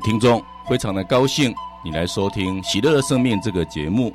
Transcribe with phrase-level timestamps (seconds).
[0.00, 4.12] 听众，非常的高兴你来收听《喜乐的生命》这个节目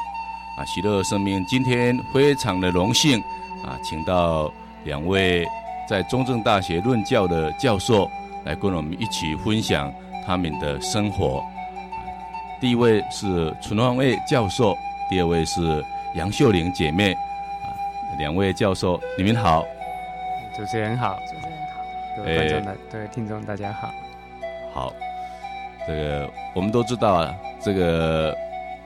[0.58, 0.66] 啊！
[0.66, 3.20] 喜乐的生命今天非常的荣幸
[3.64, 4.52] 啊，请到
[4.84, 5.46] 两位
[5.88, 8.10] 在中正大学论教的教授
[8.44, 9.94] 来跟我们一起分享
[10.26, 11.44] 他们的生活。
[12.60, 14.76] 第一位是陈芳蔚教授，
[15.10, 15.84] 第二位是
[16.16, 17.70] 杨秀玲姐妹啊，
[18.18, 19.64] 两位教授，你们好。
[20.56, 21.82] 主持人好，主持人好，
[22.18, 23.72] 各位观众的、各位听众大家。
[23.72, 23.90] 好。
[25.88, 28.36] 这个我们都知道啊，这个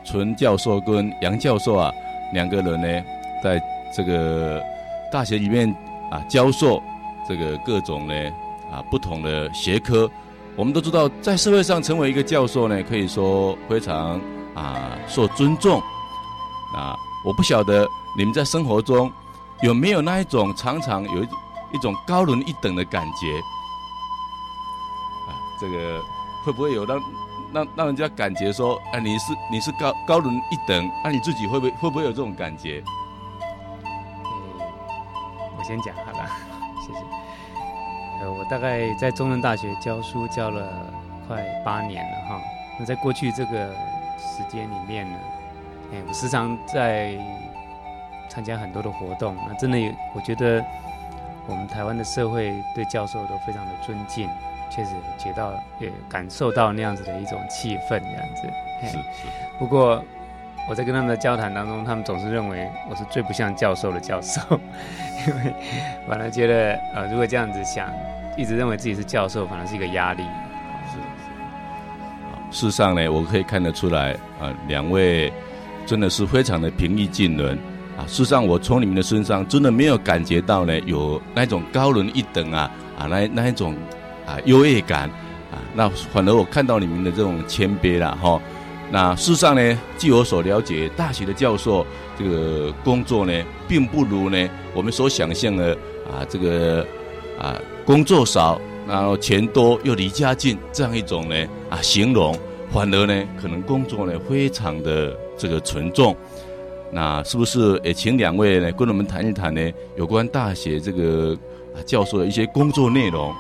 [0.06, 1.92] 陈教授跟杨教授啊，
[2.32, 3.04] 两个人呢，
[3.44, 3.62] 在
[3.94, 4.64] 这个
[5.12, 5.70] 大学里面
[6.10, 6.82] 啊教授
[7.28, 8.14] 这个各种呢
[8.72, 10.10] 啊不同的学科。
[10.56, 14.22] 我们都知道，在社会上成为一个教授呢，可以说非常
[14.54, 15.82] 啊受尊重。
[16.74, 19.12] 啊，我不晓得你们在生活中
[19.62, 21.28] 有没有那一种常常有一
[21.74, 23.40] 一种高人一等的感觉
[25.28, 26.02] 啊，这个。
[26.44, 27.00] 会不会有让
[27.54, 32.84] 让让人家感觉说，哎，你是你是高高人一等，那、啊、你自己会不会会不会有这种感觉？
[34.26, 34.32] 嗯，
[35.58, 36.30] 我先讲好了，
[36.86, 37.00] 谢谢。
[38.22, 40.68] 呃，我大概在中正大学教书教了
[41.28, 42.42] 快八年了哈。
[42.80, 43.68] 那在过去这个
[44.18, 45.18] 时间里面呢，
[45.94, 47.16] 哎，我时常在
[48.30, 49.36] 参加很多的活动。
[49.48, 50.64] 那真的有，我觉得
[51.48, 54.28] 我们台湾的社会对教授都非常的尊敬。
[54.76, 58.48] 确实觉到也感受到那样子的一种气氛，这样子。
[58.82, 58.98] 是是。
[59.60, 60.04] 不过
[60.68, 64.42] 我在跟他们的交谈当中，他们总是认为我是最不像教授的教授，
[65.28, 65.54] 因为
[66.08, 67.88] 反而觉得呃，如果这样子想，
[68.36, 70.24] 一直认为自己是教授，反而是一个压力。
[70.92, 70.98] 是
[72.52, 72.60] 是。
[72.60, 75.32] 事实上呢，我可以看得出来，呃，两位
[75.86, 77.58] 真的是非常的平易近人
[77.96, 78.02] 啊。
[78.08, 83.76] 事实上，我从你们的身上真的没有感觉到呢，有那种高人一等啊啊，那那一种。
[84.26, 85.10] 啊，优越感
[85.52, 88.42] 啊，那反而我看到你们的这种谦卑了哈。
[88.92, 91.86] 那事实上呢，据我所了解，大学的教授
[92.18, 93.34] 这个工作呢，
[93.68, 95.74] 并不如呢我们所想象的
[96.06, 96.86] 啊，这个
[97.40, 101.36] 啊工作少，然后钱多又离家近这样一种呢
[101.72, 102.38] 啊形容，
[102.72, 106.16] 反而呢可能工作呢非常的这个沉重。
[106.92, 111.36] 那是不是也请两位呢跟我们谈一谈呢有关大学这个
[111.74, 113.34] 啊教授的一些工作内容？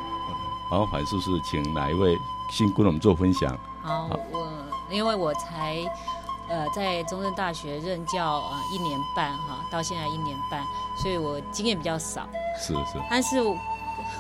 [0.74, 2.18] 麻烦是不是请哪一位
[2.50, 3.56] 先跟我们做分享？
[3.84, 4.48] 好，好我
[4.90, 5.78] 因为我才
[6.50, 10.64] 呃在中正大学任教啊、呃、一年半哈，到现在一年半，
[11.00, 12.28] 所以我经验比较少。
[12.58, 13.00] 是是。
[13.08, 13.38] 但是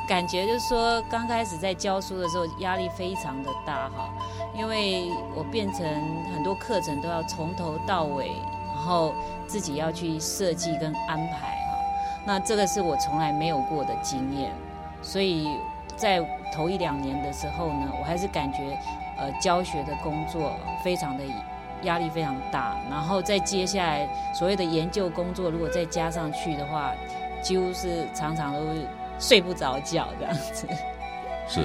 [0.07, 4.13] 感觉就是说，刚开始在教书的时候压力非常的大哈，
[4.55, 5.83] 因为我变成
[6.35, 8.27] 很多课程都要从头到尾，
[8.75, 9.11] 然后
[9.47, 11.79] 自己要去设计跟安排哈。
[12.27, 14.55] 那这个是我从来没有过的经验，
[15.01, 15.47] 所以。
[15.95, 16.19] 在
[16.53, 18.77] 头一两年的时候呢，我还是感觉，
[19.17, 20.51] 呃，教学的工作
[20.83, 21.23] 非常的
[21.83, 26.91] 压力非常大，然后再接下来所谓的研究工作，如果再加上去的话，
[27.41, 28.59] 几乎是常常都
[29.19, 30.67] 睡不着觉这样子。
[31.47, 31.61] 是，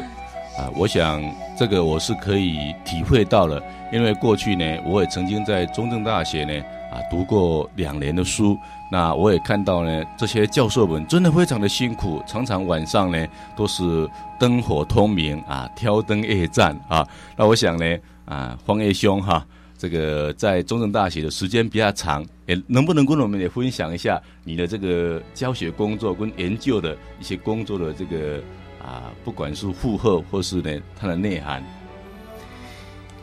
[0.56, 1.22] 啊，我想
[1.56, 3.62] 这个我是可以体会到了，
[3.92, 6.64] 因为过去呢，我也曾经在中正大学呢。
[6.90, 8.58] 啊，读过两年的书，
[8.90, 13.26] 那我也看到呢，这些教授们真的非常的辛苦，常常晚上呢
[13.56, 17.06] 都是灯火通明啊，挑灯夜战啊。
[17.36, 28.42] 那我想呢，啊，芳蔚兄哈，这个在中正大学的时间比较长，也能不能跟我们也分享一下你的这个教学工作跟研究的一些工作的这个
[28.82, 31.62] 啊，不管是负荷或是呢它的内涵。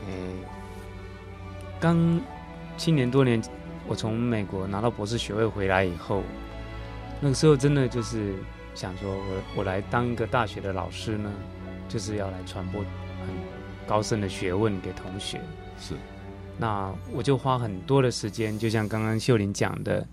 [0.08, 0.36] 嗯，
[1.80, 2.22] 刚。
[2.78, 3.42] 七年多年，
[3.88, 6.24] 我从美国拿到博士学位回来以后，
[7.22, 8.34] 那个时候真的就是
[8.74, 11.32] 想说我，我我来当一个大学的老师呢，
[11.88, 13.30] 就是要来传播很
[13.88, 15.40] 高深的学问给同学。
[15.80, 15.94] 是，
[16.58, 20.06] 那我就花很多的时间，就像刚刚秀玲讲的，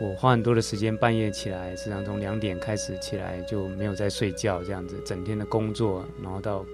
[0.00, 6.64] 我花很多的时间半夜起来，实际上从两点开始起来就没有再睡觉，这样子整天的工作，然后到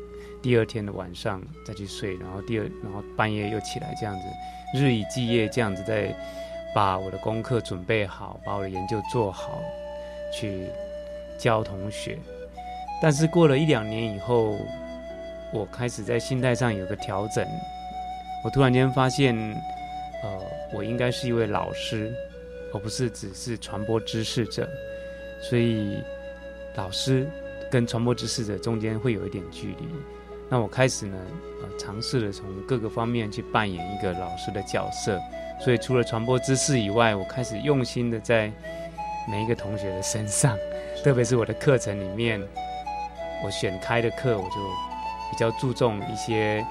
[0.41, 4.23] 第二天的晚上再去睡，然后第二然后半夜又起来这样子。
[4.75, 6.15] 日以继夜这样子在
[6.75, 9.61] 把我的功课准备好，把我的研究做好，
[10.33, 10.67] 去
[11.39, 12.19] 教同学。
[13.01, 14.59] 但是过了一两年以后，
[15.53, 17.47] 我开始在心态上有个调整。
[18.45, 19.35] 我突然间发现，
[20.23, 20.41] 呃，
[20.75, 22.13] 我应该是一位老师，
[22.75, 24.69] 而不是只是传播知识者。
[25.41, 26.03] 所以，
[26.77, 27.27] 老师
[27.71, 29.89] 跟传播知识者中间会有一点距离。
[30.51, 31.17] 那我开始呢，
[31.63, 35.21] 呃，尝试了从各个方面去扮演一个老师的角色，
[35.63, 38.51] 所以除了传播知识以外，我开始用心的在
[39.31, 40.57] 每一个同学的身上，
[41.05, 42.41] 特别是我的课程里面，
[43.45, 44.57] 我选开的课，我就
[45.31, 46.65] 比较注重一些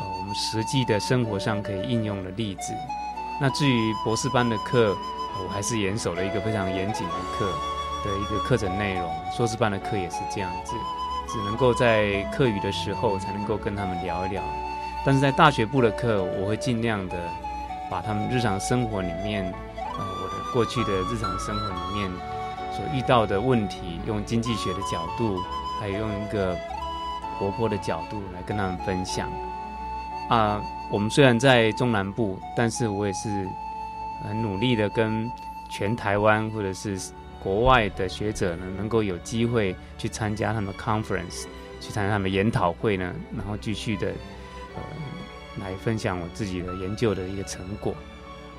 [0.00, 2.72] 呃我们实际的生活上可以应用的例子。
[3.40, 4.96] 那至于博士班的课，
[5.44, 7.46] 我还是严守了一个非常严谨的课
[8.04, 9.10] 的一个课程内容。
[9.36, 10.76] 硕士班的课也是这样子，
[11.34, 14.40] 只能够在课余的时候才能够跟他们聊一聊。
[15.04, 17.16] 但是在大学部的课，我会尽量的
[17.90, 19.44] 把他们日常生活里面，
[19.76, 22.08] 呃，我的过去的日常生活里面
[22.70, 25.40] 所遇到的问题，用经济学的角度，
[25.80, 26.56] 还有用一个
[27.36, 29.28] 活泼的角度来跟他们分享。
[30.28, 33.48] 啊，我们虽然在中南部，但是我也是
[34.22, 35.28] 很努力的跟
[35.68, 36.96] 全台湾或者是
[37.44, 41.44] 国外的学者呢，能够有机会去参加他们 conference，
[41.78, 44.08] 去参加他们研讨会呢，然后继续的
[44.74, 44.82] 呃
[45.60, 47.92] 来分享我自己的研究的一个成果。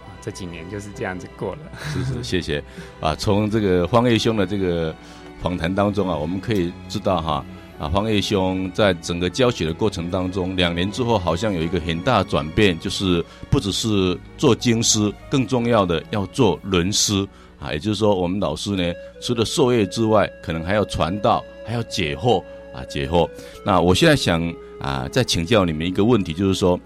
[0.06, 1.60] 啊，这几年就是这样子过了。
[1.92, 2.64] 是是，谢谢。
[3.02, 4.96] 啊，从这个方毅兄的这个
[5.42, 7.44] 访谈当中啊，我们可以知道哈。
[7.78, 17.28] 啊，方毅兄在整个教学的过程当中，两年之后好像有一个很大的转变，就是不只是做经师，更重要的要做论师
[17.66, 17.74] 啊。
[17.74, 22.42] 也就是说，我们老师呢，除了授业之外，可能还要传道，还要解惑
[22.74, 23.30] 啊，解惑。
[23.66, 26.80] 那我现在想啊，再请教你们一个问题，就是说，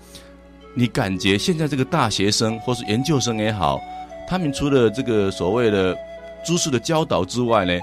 [0.74, 3.80] 你感觉现在这个大学生或是研究生也好，
[4.28, 5.98] 他们除了这个所谓的
[6.46, 7.78] 知识的教导之外呢，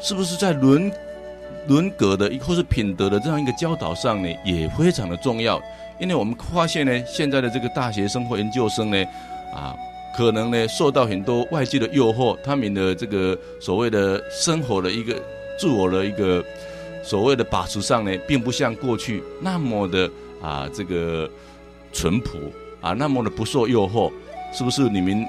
[0.00, 0.90] 是不是在伦
[1.66, 5.60] 人格的，或是品德的这样一个教导上呢，也非常的重要。
[5.98, 9.04] 因为我们发现呢，现在的这个大学生或研究生呢，
[9.54, 9.76] 啊，
[10.16, 15.14] 可能呢受到很多外界的诱惑，他们的这个所谓的生活的一个
[15.58, 16.44] 自我的一个
[17.02, 20.10] 所谓的把持上呢，并不像过去那么的
[20.42, 21.28] 啊这个
[21.92, 22.38] 淳朴
[22.80, 24.10] 啊，那么的不受诱惑。
[24.52, 25.26] 是不是你们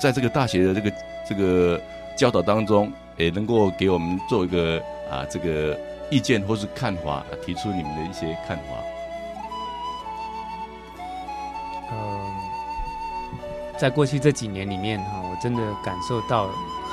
[0.00, 0.92] 在这个大学的这个
[1.28, 1.80] 这个
[2.16, 4.82] 教导当中，也能够给我们做一个？
[5.10, 5.78] 啊，这个
[6.10, 8.93] 意见或是看法，提出你们的一些看法。
[13.78, 16.46] 在过去这几年里面哈，我真的感受到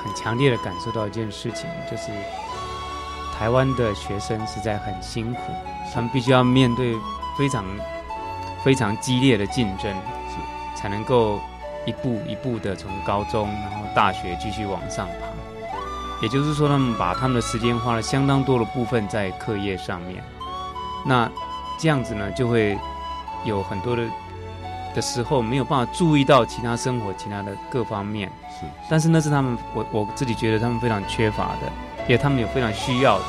[0.03, 2.11] 很强烈的感受到一件事情，就是
[3.37, 5.39] 台湾的学生实在很辛苦，
[5.93, 6.95] 他们必须要面对
[7.37, 7.63] 非常
[8.63, 9.95] 非常激烈的竞争，
[10.75, 11.39] 才能够
[11.85, 15.27] 一步一步的从高中然后大学继续往上爬。
[16.21, 20.23] 也就是说，他们把他们的时间花了相当多的部分在课业上面。
[21.03, 21.27] 那
[21.79, 22.77] 这样子呢，就会
[23.43, 24.03] 有很多的
[24.93, 28.29] 的时候没有办法注意到其他生活、其他的各方面。
[28.59, 31.71] 是，但是那是他们，我我自己觉得他们非常缺乏的，
[32.07, 33.25] 也他们有非常需要的。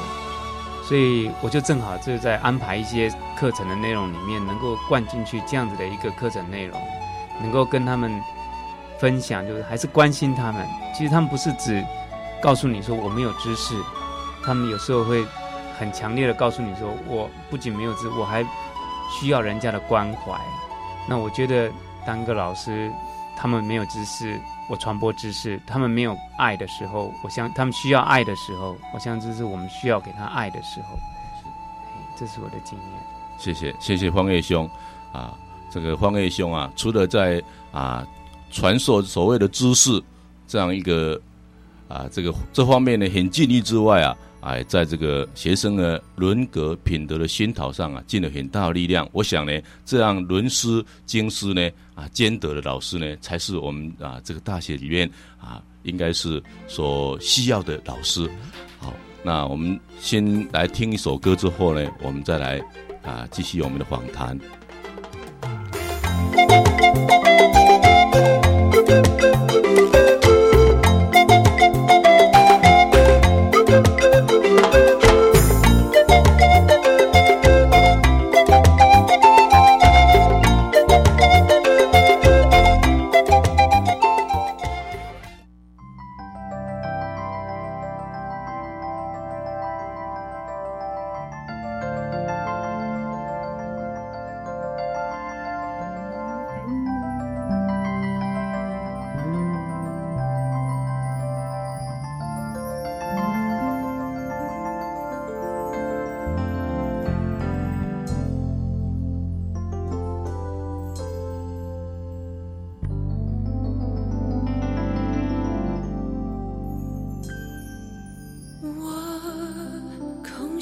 [0.85, 6.81] 所以我就正好就是在安排一些课程的内容里面，能够灌进去这样子的一个课程内容，
[7.41, 8.23] 能够跟他们
[8.99, 10.67] 分享，就是还是关心他们。
[10.95, 11.85] 其实他们不是只。
[12.43, 13.73] 告诉你说我没有知识，
[14.45, 15.25] 他们有时候会
[15.79, 18.45] 很强烈的告诉你说，我不仅没有知，我还
[19.13, 20.33] 需要人家的关怀。
[21.09, 21.71] 那我觉得
[22.07, 22.91] 当一个老师，
[23.37, 30.99] 他们没有知识，我传播知识；他们没有爱的时候，我想他们需要爱的时候，我想这是我们需要给他爱的时候。
[32.17, 32.89] 这是我的经验。
[33.39, 34.69] 谢谢谢谢方叶兄
[35.13, 35.35] 啊，
[35.71, 37.43] 这个方叶兄啊，除了在
[37.73, 38.07] 啊
[38.51, 40.03] 传授所谓的知识
[40.47, 41.21] 这样一个。
[41.89, 49.09] 啊，这个这方面呢很尽力之外啊，哎，在这个学生的人格品德的熏陶上啊，尽了很大的力量。
[49.13, 49.53] 我想呢，
[49.85, 55.09] 这样伦师、经师呢，啊，兼得的老师呢，才是我们啊这个大学里面
[55.41, 58.29] 啊，应该是所需要的老师。
[58.79, 62.61] 好，那我们先来听一首歌之后呢，我们再来
[63.05, 64.37] 啊继续我们的访谈。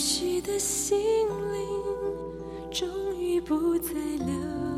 [0.01, 1.63] 空虚的心灵，
[2.71, 2.89] 终
[3.19, 3.93] 于不再
[4.25, 4.70] 流。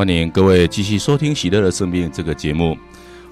[0.00, 2.74] 欢迎各位继续收听《喜乐的生命》这个节目。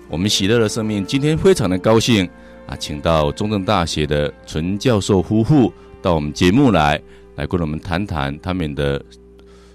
[0.06, 2.28] 我们《喜乐的生命》今天非常的高兴
[2.66, 5.72] 啊，请到中正大学的陈教授夫妇
[6.02, 7.00] 到我们节目来，
[7.37, 9.02] 来跟我们谈谈他们的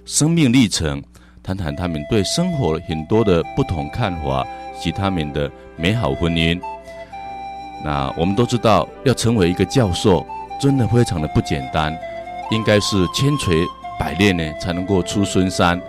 [0.05, 1.01] 生命历程，
[1.41, 4.45] 谈谈他们对生活很多的不同看法，
[4.79, 6.61] 及他们的美好婚姻。
[7.83, 10.23] 那我们都知道，要成为一个教授，
[10.61, 11.91] 真的非常的不简单，
[12.51, 13.65] 应该是千锤
[13.99, 15.81] 百炼呢，才能够出孙山。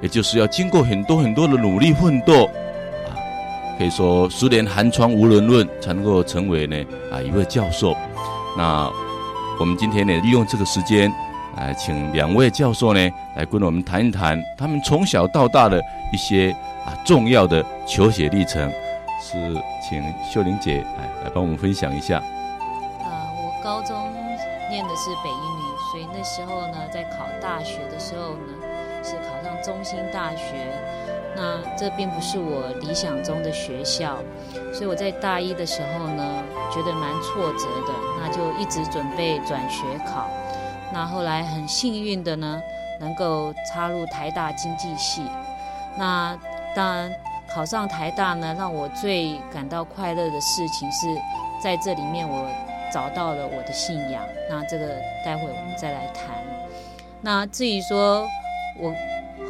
[0.00, 3.12] 也就是要经过很多很多的努力奋斗，啊，
[3.76, 6.76] 可以说十年寒窗无人问，才能够成为呢
[7.12, 7.94] 啊一位教授。
[8.56, 8.90] 那
[9.58, 11.12] 我们今天呢，利用这个时间，
[11.56, 15.78] 来请两位教授呢来跟我们谈一谈他们从小到大的
[16.12, 16.50] 一些
[16.86, 18.72] 啊重要的求学历程。
[19.22, 19.36] 是，
[19.86, 20.02] 请
[20.32, 22.16] 秀玲姐来来帮我们分享一下。
[22.18, 23.94] 啊，我高中
[24.70, 28.59] 念的是北一女，所以那时候呢，在考大学的时候呢。
[29.42, 30.72] 上中兴大学，
[31.36, 34.18] 那这并不是我理想中的学校，
[34.72, 36.42] 所以我在大一的时候呢，
[36.72, 40.28] 觉得蛮挫折的，那就一直准备转学考。
[40.92, 42.60] 那后来很幸运的呢，
[42.98, 45.22] 能够插入台大经济系。
[45.96, 46.38] 那
[46.74, 47.12] 当然
[47.54, 51.06] 考上台大呢，让我最感到快乐的事情是
[51.62, 52.48] 在这里面我
[52.92, 54.22] 找到了我的信仰。
[54.48, 54.86] 那这个
[55.24, 56.34] 待会我们再来谈。
[57.20, 58.26] 那至于说。
[58.78, 58.94] 我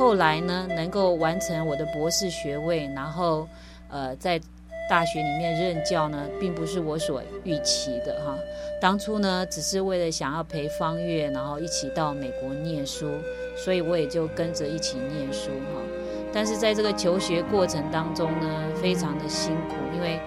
[0.01, 3.47] 后来呢，能够完成我的博士学位，然后，
[3.91, 4.41] 呃，在
[4.89, 8.35] 大学里面任教呢，并不是我所预期的哈。
[8.81, 13.11] 当初呢，只是为了想要陪方月，然后一起到美国念书，
[13.55, 15.83] 所以我也就跟着一起念书哈。
[16.33, 18.49] 但是在这个求学过程当中呢，
[18.81, 20.19] 非常的辛苦，因为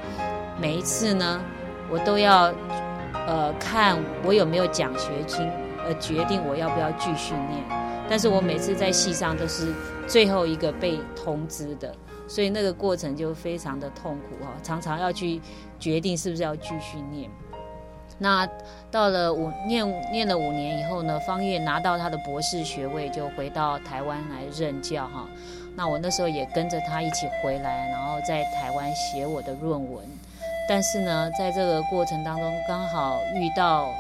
[0.62, 1.42] 每一次呢，
[1.90, 2.54] 我都要
[3.26, 5.50] 呃看我有没有奖学金，
[5.84, 7.83] 而决定我要不要继续念。
[8.10, 9.74] 但是我每次在戏上都是
[10.08, 11.96] 最后一个被通知的，
[12.28, 15.42] 所以那个过程就非常的痛苦哈，常常要去
[15.80, 17.30] 决定是不是要继续念。
[18.20, 18.48] 那
[18.92, 25.26] 到了五念念了五年以后呢，方月拿到他的博士学位，就回到台湾来任教哈。
[25.76, 30.06] 那我那时候也跟着他一起回来，然后在台湾写我的论文。
[30.70, 33.92] 但是呢，在这个过程当中，刚好遇到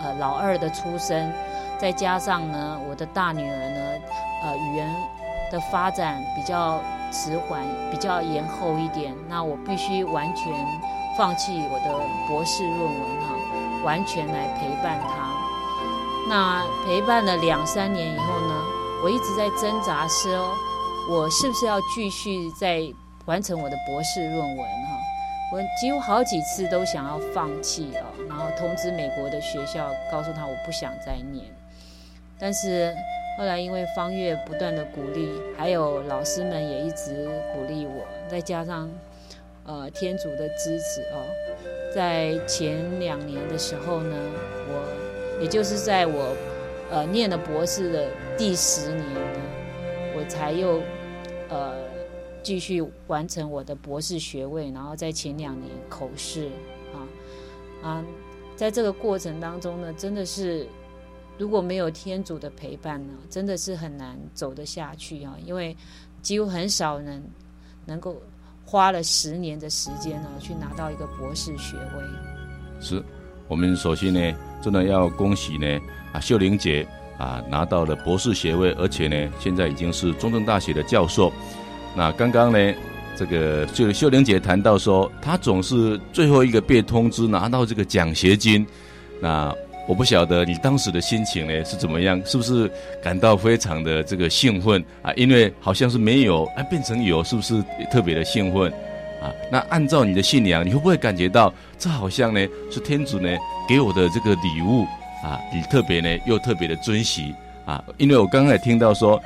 [0.00, 1.30] 呃老二的出生。
[1.78, 3.80] 再加上呢，我的大女儿呢，
[4.42, 4.96] 呃，语言
[5.52, 6.80] 的发展比较
[7.12, 9.14] 迟缓，比较延后一点。
[9.28, 10.52] 那我必须完全
[11.16, 11.94] 放弃我的
[12.26, 15.28] 博士论文哈，完全来陪伴她。
[16.28, 18.54] 那陪伴了两三年以后呢，
[19.04, 20.52] 我一直在挣扎说，
[21.08, 22.82] 我是不是要继续再
[23.26, 24.98] 完成我的博士论文哈？
[25.52, 31.46] 我几乎好几次都想要放弃哦，然后通知美国的学校，告诉他我不想再念。
[32.38, 32.94] 但是
[33.36, 38.90] 后来因为方月不断的鼓励，还有老师们也一直鼓励我，再加上
[39.64, 41.24] 呃天主的支持哦，
[41.94, 44.16] 在前两年的时候呢，
[44.68, 46.36] 我也就是在我
[46.90, 49.40] 呃念了博士的第十年呢，
[50.16, 50.80] 我才又
[51.48, 51.88] 呃。
[52.40, 56.48] 继续完成我的博士学位，然后在前两年口试，
[56.94, 56.96] 啊
[57.82, 58.04] 啊，
[58.56, 60.66] 在这个过程当中呢，真的是
[61.38, 65.74] 如果没有天主的陪伴呢，真的是很难走得下去啊，因为
[66.20, 67.22] 几乎很少人
[67.86, 68.20] 能够
[68.64, 72.04] 花了十年的时间呢，去拿到一个博士学位。
[72.80, 73.02] 是，
[73.46, 75.78] 我们首先呢，真的要恭喜呢
[76.12, 81.32] 啊秀玲姐啊拿到了博士学位，而且呢，现在已经是中正大学的教授。
[81.96, 82.74] 那刚刚呢，
[83.16, 88.66] 这个秀秀玲姐谈到说，她总是最后一个被通知拿到这个奖学金。
[89.20, 89.52] 那
[89.88, 92.70] 我不晓得你当时的心情呢是怎么样，是不是
[93.02, 95.10] 感到非常的这个兴奋啊？
[95.16, 98.70] 因为好像是没有，啊变成有，是不是特别的兴奋
[99.22, 99.32] 啊？
[99.50, 103.34] 那按照你的信仰，你会不会感觉到这好像呢是天主呢
[103.66, 104.84] 给我的这个礼物
[105.24, 105.40] 啊？
[105.52, 107.82] 你特别呢又特别的珍惜啊？
[107.96, 109.18] 因为我刚刚也听到说，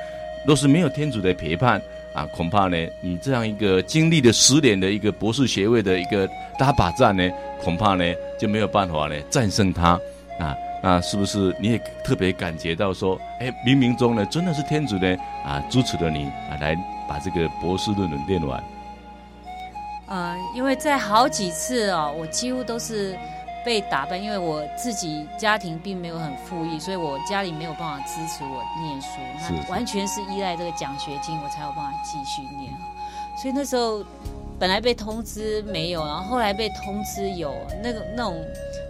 [0.47, 1.81] 若是没有天主的陪伴。
[2.13, 7.27] 啊，恐怕呢，你这样一个经历了十年的一个博士学位的一个大把战呢，
[7.59, 8.05] 恐怕呢
[8.39, 9.99] 就没有办法呢战胜他
[10.39, 10.55] 啊。
[10.81, 15.15] 那是不是你也特别感觉到说，哎，冥冥中呢真的是天主呢
[15.45, 16.75] 啊支持了你啊，来
[17.07, 18.63] 把这个博士论文念完？
[20.07, 23.17] 呃，因为在好几次哦，我几乎都是。
[23.65, 29.07] 被打败，因为我自己家庭并没有很富裕，所以我家里没有办法支持我念书，
[29.39, 32.73] 那完全是依赖这个奖学金，我才有办法继续念。
[33.37, 34.03] 所以那时候
[34.63, 38.41] 本来被通知没有，然后后来被通知有，那个那种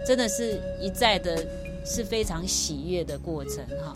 [0.06, 1.36] 真的是一再的
[1.84, 3.92] 是非常喜悦的过程哈。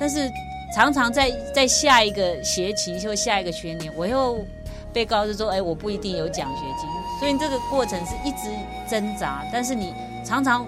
[0.00, 0.26] 但是
[0.74, 4.42] 常常在在下一个学期或下一个学年，我又
[4.90, 6.88] 被告知说，哎，我不一定有奖学金，
[7.20, 8.48] 所以这个过程是一直
[8.88, 9.92] 挣扎，但是你。
[10.24, 10.66] 常常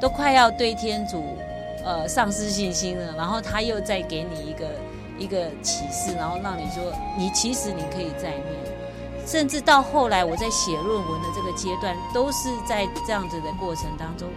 [0.00, 1.22] 都快要对天主，
[1.84, 4.66] 呃，丧失信心了，然后他又再给你一个
[5.18, 8.44] 一个启示，然后让你说，你其实你可以再念，
[9.30, 14.28] 甚至到后来我在写论文的这个阶段，都是在这样子的过程当中，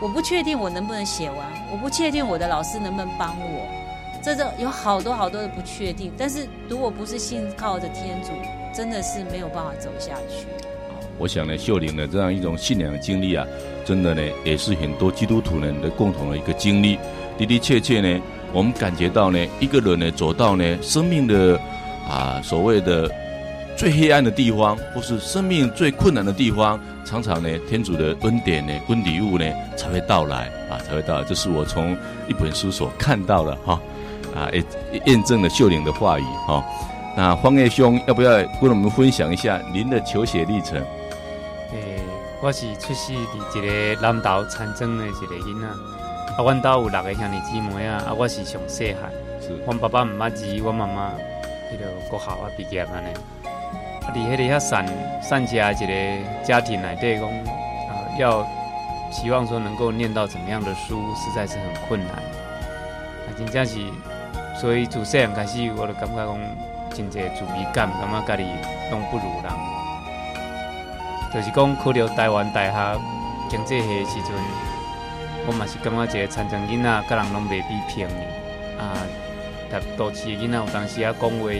[0.00, 1.38] 我不确定我能不能写完，
[1.72, 3.66] 我不确定我的老师能不能帮我，
[4.22, 8.30] 这个有好多好多的不确定，但是如果不是信靠着天主，
[8.72, 10.46] 真的是没有办法走下去。
[11.18, 13.44] 我想呢，秀玲的这样一种信仰经历啊，
[13.84, 16.96] 真的呢，也是很多基督徒人的共同的一个经历。
[17.36, 21.58] 的的确确呢，我们感觉到呢，一个人呢走到呢生命的
[22.08, 23.10] 啊所谓的
[23.76, 29.44] 最黑暗的地方，或是生命最困难的地方，常常呢天主的恩典呢、恩礼物呢
[29.76, 31.24] 才会到来啊，才会到来。
[31.24, 33.80] 这是我从一本书所看到的哈
[34.34, 34.64] 啊，也
[35.04, 36.64] 验证了秀玲的话语哈。
[37.16, 40.78] 那方叶兄要不要跟我们分享一下您的求学历程？
[41.72, 41.98] 诶
[42.42, 49.10] 我是出世伫一个南投田庄的一个囡仔，啊，阮兜有六个兄弟姊妹啊，啊，我是上细汉，
[49.64, 51.12] 阮爸爸毋捌字，阮妈妈
[51.72, 53.08] 迄个国校啊毕业安尼，
[54.06, 54.86] 啊，伫迄个遐散
[55.20, 55.92] 散家一个
[56.44, 58.46] 家庭内底讲，啊，要
[59.10, 63.78] 希望说能够念到怎么样的书，实在是很困难，啊，真正是，
[64.60, 66.38] 所以自细汉开始，我就感觉讲
[66.94, 68.44] 真济自卑感，感觉家己
[68.90, 69.52] 拢不如人。
[71.34, 73.00] 就是讲考了台湾大学
[73.50, 74.30] 经济系的时阵，
[75.46, 78.82] 我嘛是感觉一个田庄囡仔，甲人拢袂比平的。
[78.82, 78.96] 啊，
[79.70, 81.50] 读都市的囡仔有当时啊讲话，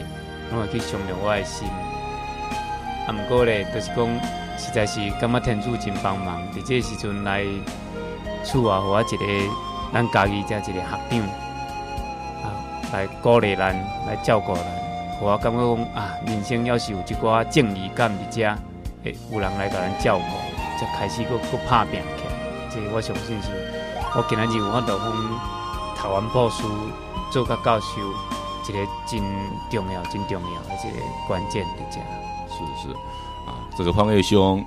[0.51, 1.69] 拢会去伤着我的心。
[3.07, 4.21] 啊，毋过咧，就是讲
[4.59, 7.45] 实在是感觉天主真帮忙，伫这时阵来
[8.45, 9.53] 厝啊，互我一个
[9.92, 11.21] 咱家己遮一个学长，
[12.42, 12.47] 啊，
[12.92, 13.75] 来鼓励咱，
[14.07, 14.64] 来照顾咱，
[15.19, 18.57] 互我感觉讲啊，人生要是有一寡正义感伫遮。
[19.31, 20.25] 有人来甲咱照顾，
[20.81, 22.33] 才开始搁搁拍拼起来。
[22.69, 23.53] 这、我相信是，
[24.16, 25.12] 我今仔日有法度从
[25.95, 26.69] 台湾报书
[27.31, 27.87] 做个教授，
[28.69, 29.23] 一个真
[29.71, 32.01] 重要、真重要的一个关键的这。
[32.57, 32.95] 是是
[33.47, 34.64] 啊，这个方月兄，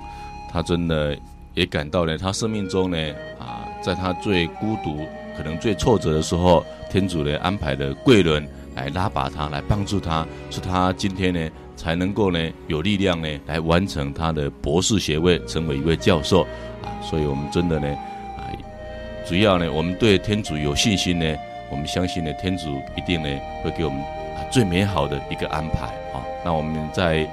[0.52, 1.16] 他真的
[1.54, 2.96] 也感到呢，他生命中呢
[3.38, 11.50] 啊，在他最孤独、可能最挫折的时候，天主呢安排的贵人来拉拔他，来帮助他，是他今天呢。
[11.80, 16.42] 才能够呢有力量呢来完成他的博士学位，成为一位教授
[16.82, 16.92] 啊！
[17.00, 17.88] 所以我们真的呢
[18.36, 18.44] 啊，
[19.26, 21.34] 主要呢我们对天主有信心呢，
[21.70, 22.66] 我们相信呢天主
[22.98, 23.28] 一定呢
[23.64, 23.98] 会给我们
[24.36, 26.20] 啊最美好的一个安排啊！
[26.44, 27.26] 那我们在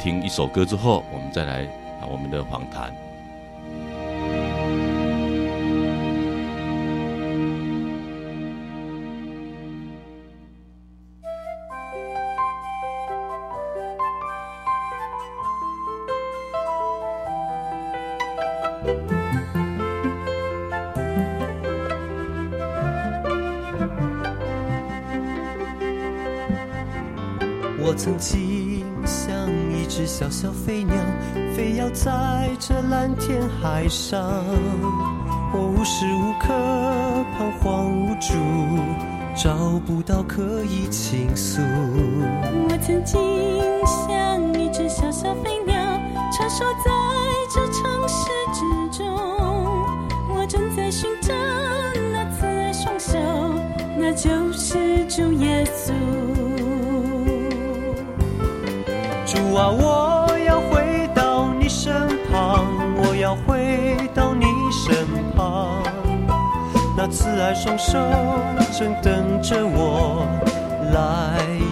[0.00, 1.64] 听一首歌之后，我们再来
[2.00, 2.90] 啊我们的访谈。
[33.16, 34.20] 天海上。
[35.52, 36.48] 我无时无刻
[37.36, 38.34] 彷徨无助，
[39.34, 41.60] 找不到可以倾诉。
[41.60, 43.20] 我曾经
[43.84, 45.74] 像一只小小飞鸟，
[46.32, 46.90] 穿梭在
[47.52, 49.06] 这城市之中。
[50.32, 51.34] 我正在寻找
[52.12, 53.18] 那慈爱双手，
[53.98, 55.92] 那就是主耶稣。
[59.26, 60.09] 主啊，我
[67.10, 67.98] 慈爱双手
[68.72, 70.24] 正等着我
[70.94, 71.69] 来。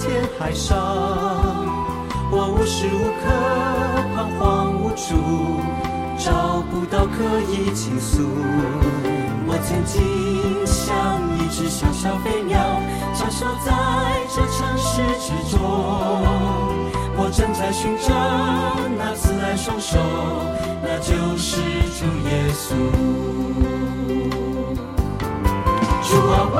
[0.00, 0.76] 天海上。
[2.32, 3.22] 我无时无刻
[4.14, 5.14] 彷徨无助，
[6.16, 8.22] 找不到可以倾诉。
[9.46, 10.00] 我曾经
[10.64, 12.58] 像一只小小飞鸟，
[13.14, 13.68] 穿梭在
[14.34, 15.60] 这城市之中。
[17.16, 18.08] 我正在寻找
[18.96, 19.98] 那慈爱双手，
[20.82, 21.60] 那就是
[21.98, 22.74] 主耶稣。
[26.02, 26.56] 主啊，我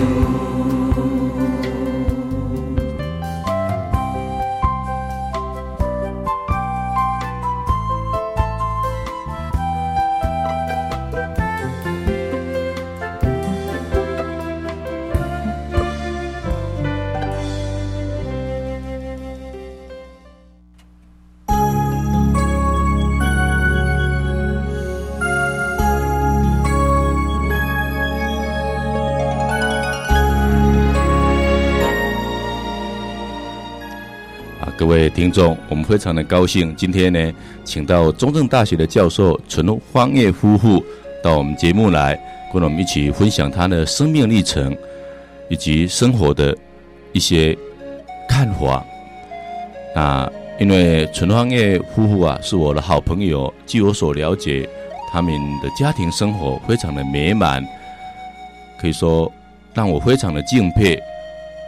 [0.00, 0.43] 耶
[35.34, 37.32] 众，我们非常的高兴，今天呢，
[37.64, 40.82] 请到中正大学的教授陈芳叶夫妇
[41.24, 42.14] 到我们节目来，
[42.52, 44.76] 跟我们一起分享他的生命历程
[45.50, 46.56] 以及生活的
[47.12, 47.58] 一些
[48.28, 48.84] 看法。
[49.96, 54.68] 啊，因为陈芳叶夫妇啊是我的好朋友，据我所了解，
[55.10, 57.66] 他们的家庭生活非常的美满，
[58.80, 59.30] 可以说
[59.74, 60.96] 让我非常的敬佩。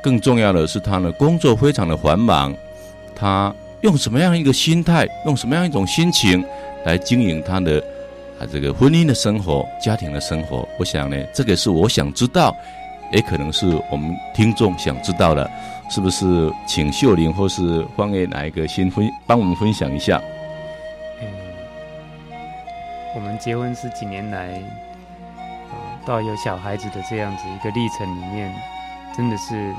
[0.01, 2.55] 更重要的是，他的工作非常的繁忙。
[3.19, 6.45] 他用什么样一个心态，用什么样一种心情
[6.85, 7.83] 来经营他的
[8.39, 10.69] 啊这个婚姻的生活、家庭的生活？
[10.79, 12.55] 我想呢，这个是我想知道，
[13.13, 15.51] 也可能是我们听众想知道的，
[15.89, 16.53] 是不是？
[16.67, 20.21] 请秀玲或是芳叶哪一个先分帮我们分享一下？
[21.21, 21.27] 嗯，
[23.15, 24.61] 我们结婚十几年来，
[26.05, 28.53] 到有小孩子的这样子一个历程里面，
[29.17, 29.73] 真的是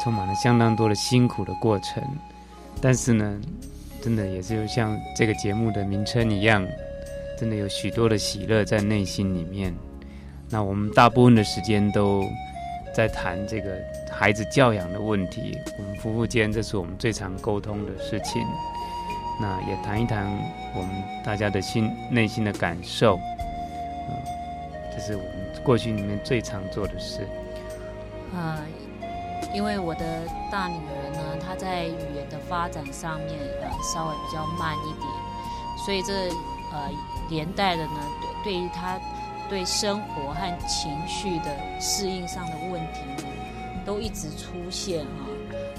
[0.00, 2.02] 充满了相当多的辛苦的过程。
[2.80, 3.40] 但是呢，
[4.00, 6.66] 真的也是有像这个节目的名称一样，
[7.38, 9.74] 真的有许多的喜乐在内心里面。
[10.48, 12.24] 那我们大部分的时间都
[12.94, 13.76] 在谈这个
[14.10, 15.58] 孩子教养的问题。
[15.76, 18.42] 我们夫妇间，这是我们最常沟通的事情。
[19.40, 20.26] 那也谈一谈
[20.74, 20.90] 我们
[21.24, 23.20] 大家的心内心的感受。
[24.08, 24.16] 嗯，
[24.92, 27.22] 这是我们过去里面最常做的事。
[28.32, 28.62] 啊、呃，
[29.54, 35.08] 因为我的大女儿呢，她在语言的发展上面呃稍微比较慢一点，
[35.84, 36.12] 所以这
[36.72, 36.90] 呃
[37.30, 38.00] 连带的呢，
[38.44, 38.98] 对对于她
[39.48, 43.28] 对生活和情绪的适应上的问题呢，
[43.84, 45.26] 都一直出现啊，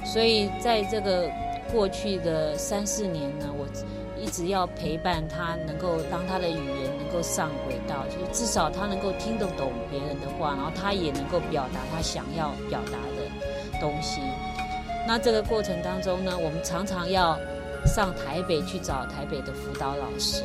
[0.04, 1.30] 所以在这个
[1.72, 3.65] 过去的三四年呢，我。
[4.22, 12.98] 一直要陪伴她，能够让她的语言能够上轨道，就是至少她能够听得懂别人的话，然后她也能够表达她想要表达
[13.80, 14.22] 东西。
[15.08, 17.38] 那这个过程当中呢，我们常常要
[17.86, 20.44] 上台北去找台北的辅导老师。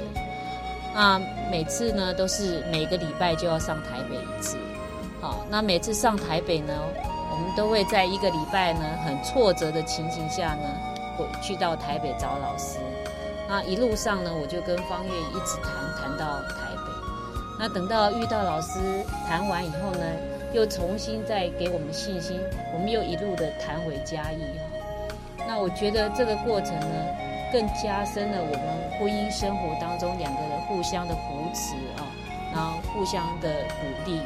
[0.95, 1.21] 那
[1.51, 4.57] 每次呢，都是每个礼拜就要上台北一次。
[5.21, 6.73] 好，那每次上台北呢，
[7.33, 10.69] 我们都会在一个礼拜呢很挫折的情形下呢，
[11.19, 12.79] 会去到台北找老师。
[13.49, 16.93] 那一路上呢，我就跟方月一直谈谈到台北。
[17.59, 18.79] 那等到遇到老师
[19.27, 20.07] 谈完以后呢，
[20.55, 22.41] 又重新再给我们信心，
[22.73, 25.45] 我们又一路的谈回嘉义哈。
[25.49, 26.95] 那我觉得这个过程呢，
[27.53, 28.63] 更加深了我们
[28.97, 32.07] 婚姻生活当中两个人互相的扶持啊，
[32.55, 33.51] 然后互相的
[33.83, 34.21] 鼓励。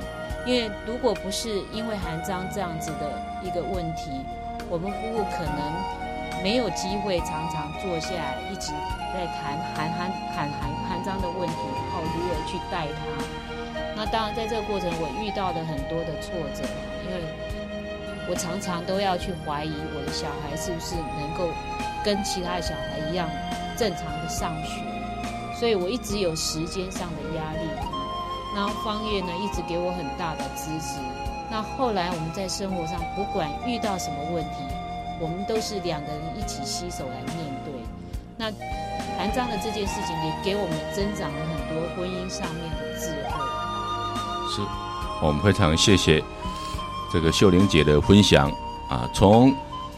[0.45, 3.09] 因为如果不是因为韩章这样子的
[3.43, 4.21] 一个问题，
[4.69, 8.73] 我们夫妇可能没有机会常常坐下来一直。
[9.15, 13.58] 在谈韩韩韩韩韩章的问题，然后如何去带他。
[13.99, 16.63] 那当然，在这个过程，我遇到了很多的挫折，
[17.03, 17.19] 因为
[18.31, 21.51] 我常常都要去怀疑我的小孩是不是能够
[22.05, 23.29] 跟其他的小孩一样
[23.77, 24.79] 正常的上学，
[25.59, 27.67] 所以我一直有时间上的压力。
[28.55, 31.01] 然后芳月呢，一直给我很大的支持。
[31.51, 34.63] 那后来我们在生活上，不管遇到什么问题，
[35.19, 37.75] 我们都是两个人一起携手来面对。
[38.39, 38.47] 那。
[39.19, 42.88] 韩章的这件事情也给我们增长了很多婚姻上面的。
[45.21, 46.23] 我们非常谢谢
[47.13, 48.51] 这个秀玲姐的分享
[48.89, 49.53] 啊，从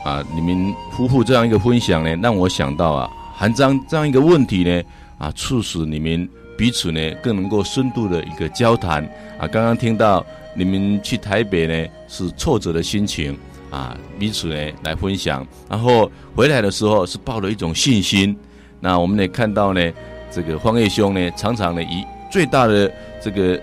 [0.04, 4.82] 啊你们夫妇这样一个分享呢，让我想到啊，韩章这样一个问题呢
[5.18, 9.04] 啊，促使你们彼此呢更能够深度的一个交谈
[9.38, 9.46] 啊。
[9.46, 13.38] 刚刚听到你们去台北呢是挫折的心情
[13.70, 18.36] 啊，彼此呢来分享，然后回来的时候是抱了一种信心。
[18.80, 19.92] 那我们也看到呢，
[20.30, 22.90] 这个芳月兄呢，常常呢以最大的
[23.22, 23.60] 这个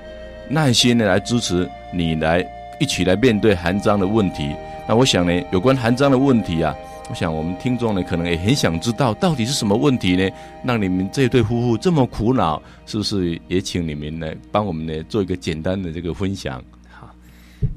[0.50, 2.46] 耐心的来支持你来
[2.80, 4.56] 一起来面对韩章的问题。
[4.88, 6.74] 那我想呢，有关韩章的问题啊，
[7.10, 10.30] 我想我们听众呢可能也很想知道到底是什么问题呢，
[10.64, 16.64] 让你们这对夫妇这么苦恼，是不是也请你们呢帮我们呢做一个简单的这个分享？
[16.90, 17.14] 好，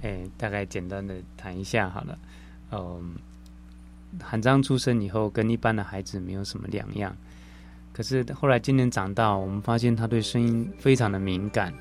[0.02, 2.18] 哎，大概简单的谈一下好了，
[2.70, 3.16] 嗯，
[4.22, 7.14] 韩章出生以后跟一般的孩子没有什么两样。
[7.92, 11.74] 可是后来今年长大，我们发现他对声音非常的敏感，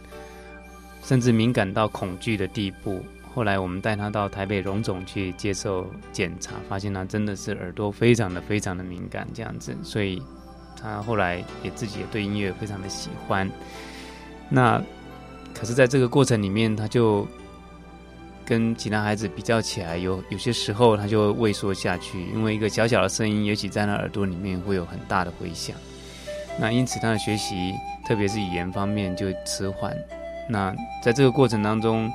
[1.04, 3.04] 甚至敏感到恐惧的地步。
[3.34, 9.76] 后来我们带他到台北荣总去接受检查，发现他真的是耳朵非常的非常的敏感这样子。
[9.84, 10.22] 所以
[10.76, 13.50] 他后来也自己也对音乐非常的喜欢。
[14.50, 14.82] 那
[15.54, 17.26] 可是在这个过程里面，他就
[18.46, 25.76] 跟其他孩子比较起来，有有些时候他就畏缩下去，因为一个小小的声音，尤其在他耳朵里面会有很大的回响。
[26.60, 27.74] 那因此他的学习，
[28.08, 29.96] 特别是语言方面就迟缓。
[30.50, 32.12] 那在这个过程当中，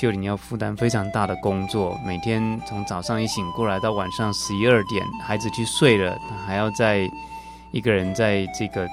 [0.00, 7.06] 秀玲要负担非常大的工作，每天从早上一醒过来到晚上十一二点，孩子去睡了，他还要在
[7.70, 8.88] 一个人在这个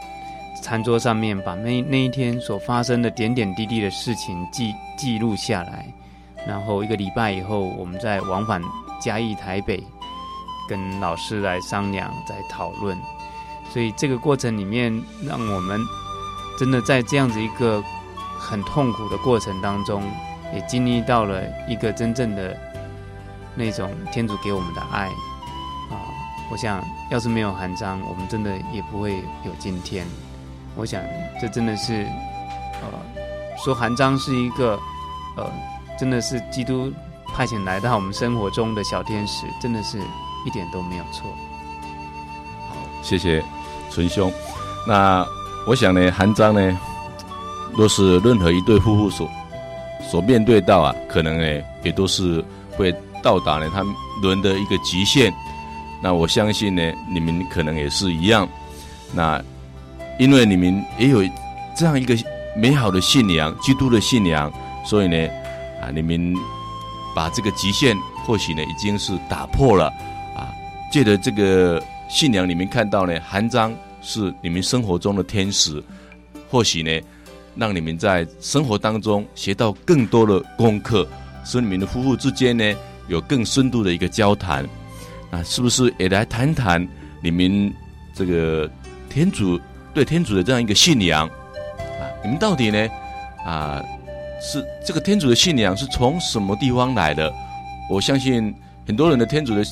[0.62, 5.88] 餐桌上面把那那一天所发生的点点滴滴的事情记记录下来。
[6.48, 8.62] 然后一个礼拜以后，我们再往返
[9.00, 9.82] 嘉义、台北，
[10.68, 12.98] 跟老师来商量、再讨论。
[13.72, 14.92] 所以这个过程里面，
[15.26, 15.80] 让我们
[16.58, 17.84] 真的在这样子一个
[18.40, 20.02] 很痛苦的过程当中，
[20.54, 22.56] 也经历到了一个真正的
[23.56, 25.08] 那种天主给我们的爱
[25.92, 26.00] 啊！
[26.50, 30.08] 我想要是没有韩章，我们真的也不会有今天。
[30.76, 31.02] 我想
[31.42, 32.08] 这真的是
[32.82, 32.88] 呃，
[33.64, 34.80] 说韩章是一个
[35.36, 35.52] 呃，
[36.00, 36.92] 真的是基督
[37.36, 40.00] 派遣来到我们生活中的小天使，真的是
[40.46, 41.30] 一点都没有错。
[42.70, 43.44] 好，谢谢。
[43.92, 44.32] 纯兄，
[44.88, 45.26] 那
[45.66, 46.80] 我想呢，韩章呢，
[47.76, 49.30] 若是任何一对夫妇所
[50.10, 55.34] 所面对到啊，可能呢也都是会到达呢他们的一个极限。
[56.02, 58.48] 那我相信呢，你们可能也是一样。
[59.14, 59.42] 那
[60.18, 61.22] 因为你们也有
[61.76, 62.16] 这样一个
[62.56, 64.52] 美好的信仰，基督的信仰，
[64.86, 65.28] 所以呢，
[65.82, 66.34] 啊，你们
[67.16, 69.88] 把这个极限或许呢已经是打破了
[70.36, 70.48] 啊。
[70.92, 75.84] 借着这个信仰，你们看到呢，韩章是你们生活中的天使，
[76.50, 77.02] 或许呢，
[77.60, 81.06] 让你们在生活当中学到更多的功课，
[81.44, 82.74] 使你们的夫妇之间呢
[83.08, 84.66] 有更深度的一个交谈。
[85.30, 86.88] 啊，是不是也来谈谈
[87.22, 87.72] 你们
[88.16, 88.68] 这个
[89.10, 89.60] 天主
[89.94, 92.02] 对天主的这样一个信仰啊？
[92.24, 92.88] 你们到底呢
[93.46, 93.84] 啊，
[94.42, 97.32] 是这个天主的信仰是从什么地方来的？
[97.92, 98.56] 我相信
[98.88, 99.64] 很多人的天主的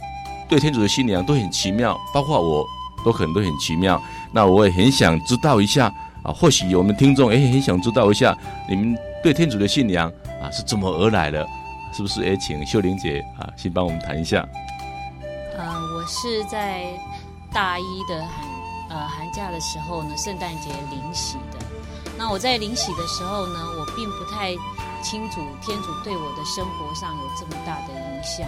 [0.48, 2.64] 对天主的信仰都很奇妙，包括我
[3.04, 4.00] 都可能都很奇妙。
[4.32, 5.92] 那我也很想知道一下
[6.28, 8.38] 啊，或许我们听众也很想知道一下
[8.70, 10.12] 你们对天主的信仰
[10.42, 11.48] 啊是怎么而来的？
[11.94, 12.24] 是不是？
[12.26, 14.48] 也请秀玲姐啊，先帮我们谈一下。
[16.10, 16.86] 是在
[17.52, 18.46] 大一的寒
[18.90, 21.60] 呃寒假的时候呢，圣诞节临洗的。
[22.18, 24.54] 那我在临洗的时候呢，我并不太
[25.04, 28.48] 清楚天主对我的生活上有这么大的影响。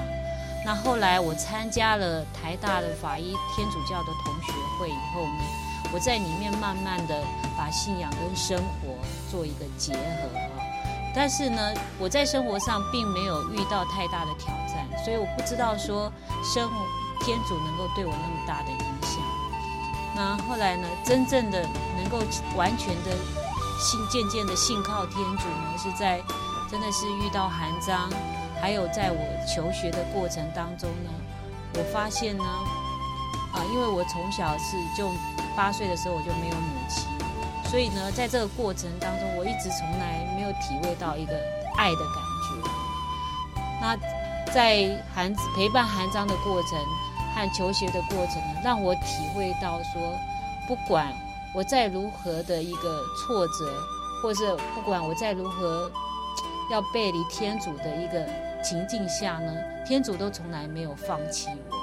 [0.65, 5.44] 那后来我参加了台大的法医天主教的同学会以后呢，
[5.93, 7.23] 我在里面慢慢的
[7.58, 8.95] 把信仰跟生活
[9.30, 9.99] 做一个结合
[10.38, 10.62] 啊。
[11.15, 16.12] 但是呢，我在生活上并没有遇到太大的挑战，所以我不知道说
[16.43, 16.69] 生。
[17.21, 19.19] 天主能够对我那么大的影响，
[20.15, 20.88] 那后来呢？
[21.04, 21.62] 真正的
[21.97, 22.17] 能够
[22.56, 23.12] 完全的
[23.78, 26.21] 信，渐渐的信靠天主呢，是在
[26.71, 28.10] 真的是遇到韩章，
[28.62, 31.12] 还有在我求学的过程当中呢，
[31.73, 32.45] 我发现呢，
[33.54, 35.10] 啊，因为我从小是就
[35.56, 37.08] 八岁的时候我就没有母亲，
[37.70, 41.34] 所以呢，在这个过程当中，我一直从来没有体会到一个
[41.78, 42.70] 爱的感觉。
[43.82, 43.98] 那
[44.54, 46.80] 在韩陪伴韩章的过程。
[47.36, 50.02] 和求学的过程呢，让我体会到说，
[50.68, 51.14] 不管
[51.54, 53.72] 我再如何的一个挫折，
[54.22, 55.90] 或是不管我再如何
[56.72, 58.28] 要背离天主的一个
[58.64, 59.54] 情境下呢，
[59.88, 61.79] 天主都从来没有放弃我。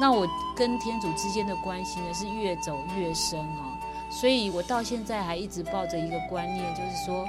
[0.00, 0.26] 那我
[0.56, 3.78] 跟天主之间的关系呢，是越走越深哦。
[4.10, 7.26] 所以我到现在还一直抱着一个观念，就是说，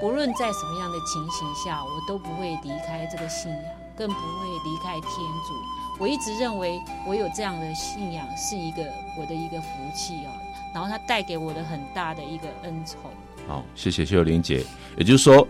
[0.00, 3.62] 不论在什么样的情形下，我都不会离开这个信仰，
[3.96, 5.54] 更不会离开天主。
[5.98, 8.82] 我一直认为我有这样的信仰是一个
[9.18, 10.30] 我的一个福气哦，
[10.74, 12.98] 然后它带给我的很大的一个恩宠。
[13.46, 14.64] 好，谢谢秀玲姐。
[14.96, 15.46] 也就是说，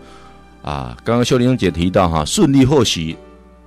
[0.61, 3.15] 啊，刚刚秀玲姐提到哈，顺利或许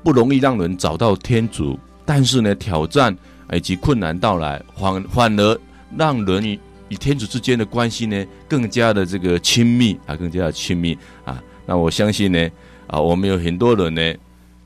[0.02, 3.16] 不容易让人找到天主，但是呢，挑战
[3.52, 5.60] 以及困难到来，反反而
[5.96, 6.58] 让人与
[6.90, 11.42] 与天主之间的关系呢，更加的这个亲密啊，更加的亲密啊。
[11.66, 12.50] 那我相信呢，
[12.86, 14.14] 啊，我们有很多人呢，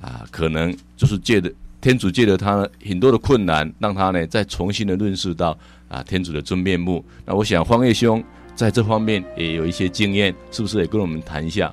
[0.01, 1.53] 啊，可能就是借着。
[1.81, 7.05] 天主借了他很多的困难，让他呢再重新的认识到啊天主的真面目。
[7.25, 8.23] 那我想方叶兄
[8.57, 11.73] 在这方面也有一些经验，是不是也跟我们谈一下？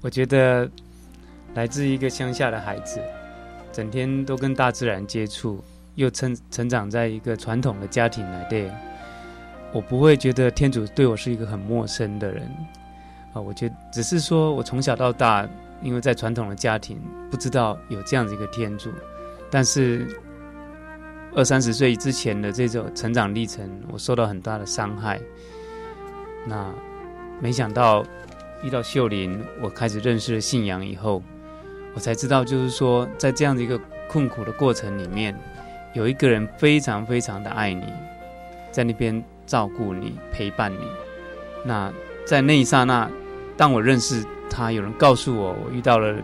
[0.00, 0.66] 我觉得
[1.52, 2.98] 来自一个乡下的孩子，
[3.72, 5.62] 整天都跟大自然接触，
[5.94, 8.70] 又成成长在一个传统的家庭来对，
[9.72, 12.42] 我不会觉得天主对我是一个很陌生的人
[13.32, 13.40] 啊。
[13.40, 15.48] 我觉得只是说我从小到大，
[15.82, 17.00] 因为在传统的家庭，
[17.30, 18.90] 不知道有这样子一个天主。
[19.50, 20.06] 但是
[21.34, 25.20] 二三十岁之前的这种成长历程，我受到很大的伤害。
[26.46, 26.72] 那
[27.40, 28.04] 没想到
[28.62, 31.22] 遇到秀玲，我开始认识了信仰以后，
[31.94, 33.78] 我才知道，就是说，在这样的一个
[34.08, 35.34] 困苦的过程里面，
[35.94, 37.84] 有一个人非常非常的爱你，
[38.70, 40.86] 在那边照顾你、陪伴你。
[41.64, 41.92] 那
[42.24, 43.10] 在那一刹那，
[43.56, 46.16] 当我认识他，有人告诉我，我遇到了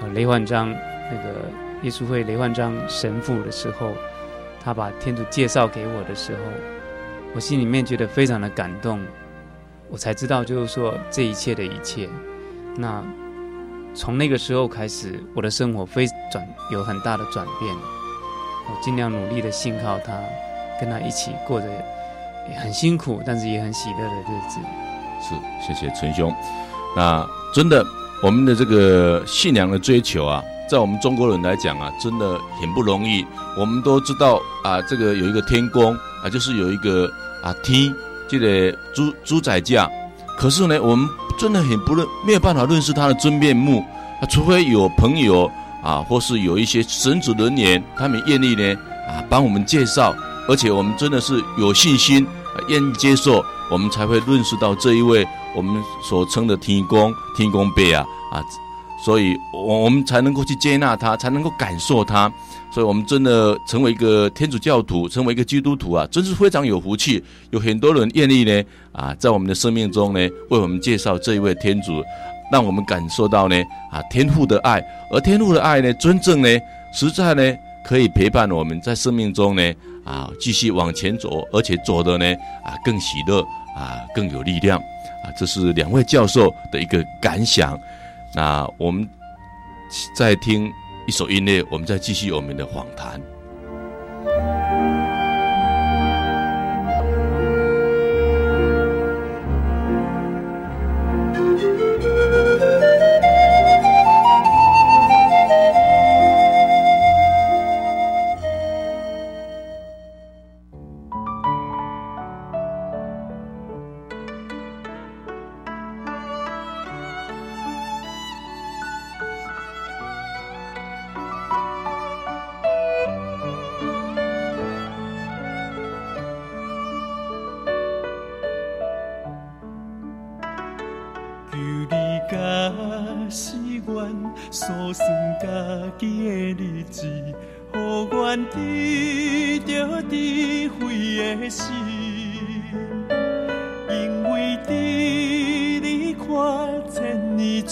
[0.00, 0.70] 呃雷焕章
[1.10, 1.34] 那个。
[1.82, 3.90] 耶稣会雷焕章神父的时候，
[4.62, 6.42] 他把天主介绍给我的时候，
[7.34, 9.00] 我心里面觉得非常的感动，
[9.90, 12.08] 我才知道就是说这一切的一切。
[12.76, 13.04] 那
[13.94, 20.12] 从那个时候开始，我的生活非转有很大的转变，我尽量努力的信靠他，
[20.80, 21.66] 跟他一起过着
[22.60, 24.58] 很辛苦，但是也很喜乐的日子。
[25.20, 25.34] 是，
[25.66, 26.34] 谢谢陈兄。
[26.96, 27.84] 那真的，
[28.22, 30.42] 我们的这个信仰的追求啊。
[30.70, 33.26] 在我们中国人来讲啊，真的很不容易。
[33.58, 37.06] 我们都知道啊，这个有一个天公啊，就是有一个
[37.42, 37.94] 啊天，
[38.26, 39.86] 这个主主宰价。
[40.38, 41.06] 可是呢，我们
[41.42, 43.84] 真的很不认，没有办法认识他的真面目
[44.20, 44.22] 啊。
[44.26, 45.50] 除非有朋友
[45.82, 48.72] 啊，或是有一些神职人员，他们愿意呢
[49.08, 50.14] 啊帮我们介绍，
[50.48, 52.24] 而且我们真的是有信心，
[52.68, 55.26] 愿意接受，我们才会认识到这一位
[55.56, 58.40] 我们所称的天公天公伯啊啊。
[59.04, 62.30] 所以，我我们才能够去接纳他，才能够感受他。
[62.74, 67.22] 所以，我们真的成为一个天主教徒，成为一个基督徒啊，真是非常有福气。
[67.50, 72.02] 有很多人愿意呢，啊，在我们的生命中呢，为我们介绍这一位天主。
[72.50, 73.56] 让我们感受到呢
[73.90, 74.78] 啊天父的爱，
[75.10, 76.48] 而天父的爱呢，真正呢，
[76.92, 79.72] 实在呢，可以陪伴我们在生命中呢
[80.04, 82.26] 啊继续往前走，而且走的呢
[82.62, 83.40] 啊更喜乐
[83.74, 85.32] 啊更有力量啊。
[85.34, 87.78] 这是两位教授的一个感想。
[88.34, 89.08] 那我们
[90.14, 90.70] 再听
[91.06, 93.20] 一首音乐，我们再继续我们的访谈。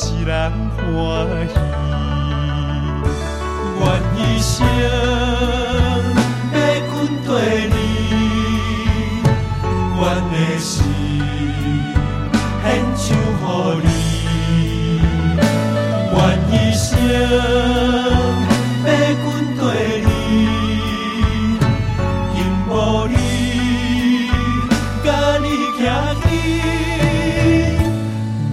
[0.00, 0.30] 使人
[0.76, 0.86] 欢
[1.48, 1.54] 喜。
[3.80, 3.84] 愿
[4.14, 4.54] 一生
[6.54, 6.94] 要跟
[7.24, 7.28] 随
[7.66, 7.74] 你，
[9.98, 10.70] 愿的心
[12.62, 13.04] 献唱
[13.40, 13.42] 乎
[13.82, 13.86] 你。
[16.14, 16.16] 愿
[16.52, 16.86] 一生
[18.84, 18.88] 要
[19.24, 19.26] 跟
[19.58, 19.60] 随
[20.06, 20.08] 你，
[22.36, 22.36] 幸
[22.68, 22.70] 福
[23.06, 23.12] 里，
[25.02, 25.06] 甲
[25.42, 25.44] 你
[25.82, 25.82] 徛
[26.22, 26.24] 起。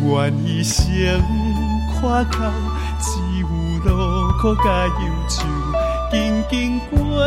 [0.07, 0.09] 愿
[0.43, 1.34] 一生。
[2.05, 2.53] 花香，
[3.01, 3.47] 只有
[3.83, 5.43] 路苦甲忧愁，
[6.11, 7.25] 静静过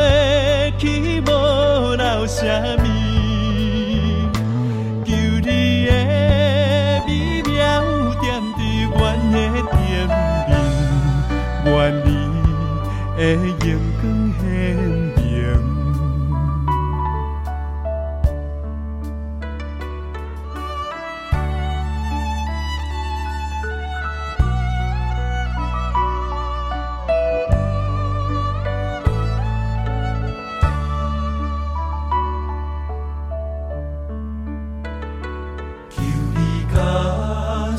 [0.79, 1.27] 去无
[1.97, 2.98] 留什么。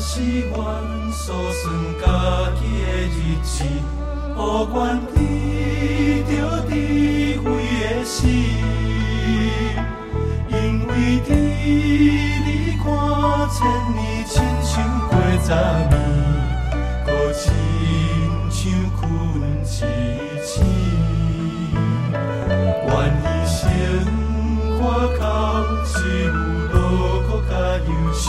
[0.02, 1.62] 是阮所算
[2.00, 2.06] 家
[2.58, 3.52] 己的日子，
[4.34, 5.14] 不管伫
[6.24, 6.32] 着
[6.66, 6.72] 智
[7.44, 7.46] 慧
[7.82, 8.18] 的心，
[10.48, 10.54] 因
[10.88, 10.90] 为
[11.20, 11.28] 伫
[12.46, 12.48] 你
[12.82, 12.84] 看
[13.50, 13.58] 千
[13.94, 14.32] 年亲
[14.62, 14.72] 像
[15.10, 15.12] 过
[15.44, 15.46] 十
[15.90, 15.94] 年，
[17.04, 17.44] 搁亲
[18.50, 18.58] 像
[18.96, 18.98] 困
[19.60, 19.62] 一
[20.42, 20.50] 醒，
[22.88, 22.90] 愿
[23.20, 23.60] 一生
[24.78, 24.80] 活
[25.18, 25.22] 到
[25.84, 25.92] 树
[26.72, 26.74] 落，
[27.28, 27.52] 搁较
[27.84, 28.24] 优秀。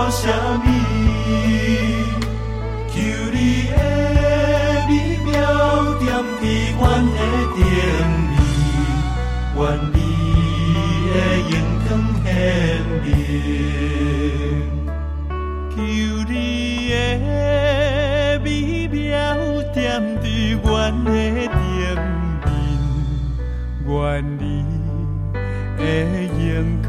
[0.00, 0.66] 叫啥物
[2.88, 2.96] 求
[3.34, 3.76] 你的
[4.88, 4.90] 美
[5.26, 5.28] 妙
[5.98, 6.08] 点
[6.40, 6.42] 滴
[6.78, 7.18] 阮的
[7.54, 7.60] 甜
[8.30, 8.32] 蜜
[9.58, 9.60] 愿
[9.92, 9.96] 你
[11.12, 11.14] 的
[11.50, 11.52] 阳
[11.86, 11.90] 光
[12.24, 12.26] 献
[13.04, 13.06] 明
[15.70, 15.76] 求
[16.30, 16.32] 你
[16.88, 17.20] 的
[18.42, 18.48] 美
[18.88, 18.98] 妙
[19.74, 19.78] 点
[20.22, 20.26] 滴
[20.64, 20.64] 阮
[21.04, 21.08] 的
[21.44, 21.52] 甜
[22.48, 22.50] 蜜
[23.86, 23.92] 愿
[24.32, 24.44] 你
[25.76, 25.80] 的
[26.42, 26.48] 阳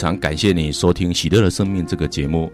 [0.00, 2.50] 常感谢你收听《喜乐的生命》这个节目。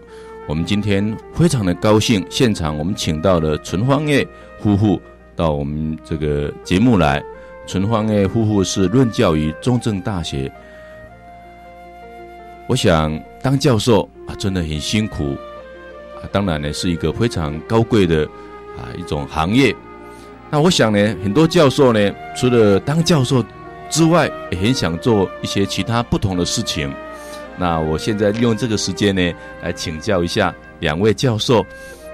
[0.49, 4.27] 我们今天非常的高兴，现场我们请到了陈芳叶
[4.59, 5.01] 夫妇
[5.33, 7.23] 到我们这个节目来。
[7.65, 10.51] 陈芳叶夫妇是任教于中正大学。
[12.67, 15.37] 我想当教授啊，真的很辛苦
[16.21, 16.27] 啊。
[16.33, 18.25] 当然呢，是一个非常高贵的
[18.77, 19.73] 啊一种行业。
[20.49, 23.41] 那我想呢，很多教授呢，除了当教授
[23.89, 26.93] 之外，也很想做一些其他不同的事情。
[27.57, 31.61] 那我现在利用这个时间呢，来请教一下两位教授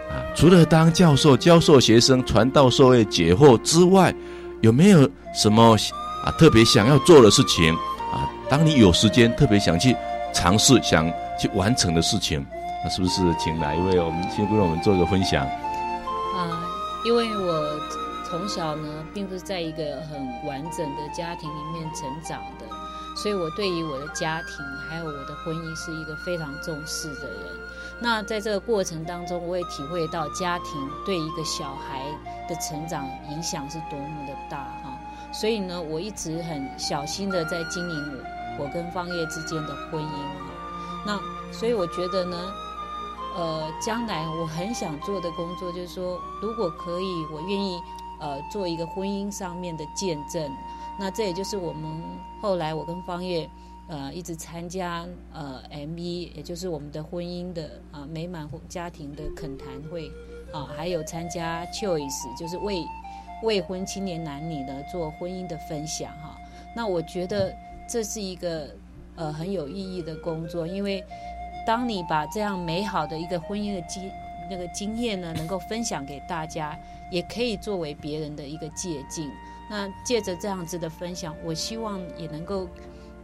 [0.10, 4.14] 啊，除了当教授教授学生传道授业解惑之外，
[4.62, 5.76] 有没有什么
[6.24, 7.74] 啊特别想要做的事情
[8.14, 8.30] 啊？
[8.50, 9.96] 当你有时间特别想去
[10.34, 12.46] 尝试、想去完成的事情，
[12.84, 15.46] 那是不是请哪一位我们先跟我们做一个分享？
[15.46, 16.64] 啊，
[17.06, 17.80] 因为我
[18.30, 22.66] 从小呢，并不是在一个很完整的家庭里面成长的。
[23.16, 27.39] 所以，我对于我的家庭还有我的婚姻是一个非常重视的人。
[27.99, 32.03] 那在这个过程当中，我也体会到家庭对一个小孩
[32.49, 34.97] 的成长影响是多么的大哈。
[35.32, 38.18] 所以呢，我一直很小心的在经营
[38.57, 40.51] 我我跟方叶之间的婚姻哈。
[41.05, 41.20] 那
[41.51, 42.38] 所以我觉得呢，
[43.36, 47.82] 呃，将来我很想做的工作就是说，如果可以，我愿意
[48.20, 50.51] 呃做一个婚姻上面的见证。
[51.00, 52.02] 那这也就是我们
[52.41, 53.50] 后来我跟方月，
[53.88, 60.10] 呃，一直参加呃 M1，也就是我们的婚姻的啊、呃、美满家庭的恳谈会，
[60.54, 62.86] 啊，还有参加 Choice，就是为
[63.41, 66.38] 未婚青年男女呢做婚姻的分享哈。
[66.76, 67.54] 那我觉得
[67.88, 68.70] 这是一个
[69.16, 71.04] 呃很有意义的工作，因为
[71.66, 74.12] 当你把这样美好的一个婚姻的经
[74.50, 76.78] 那个经验呢，能够分享给大家，
[77.12, 79.28] 也可以作为别人的一个借鉴。
[79.76, 82.70] 那借着这样子的分享，我希望也能够，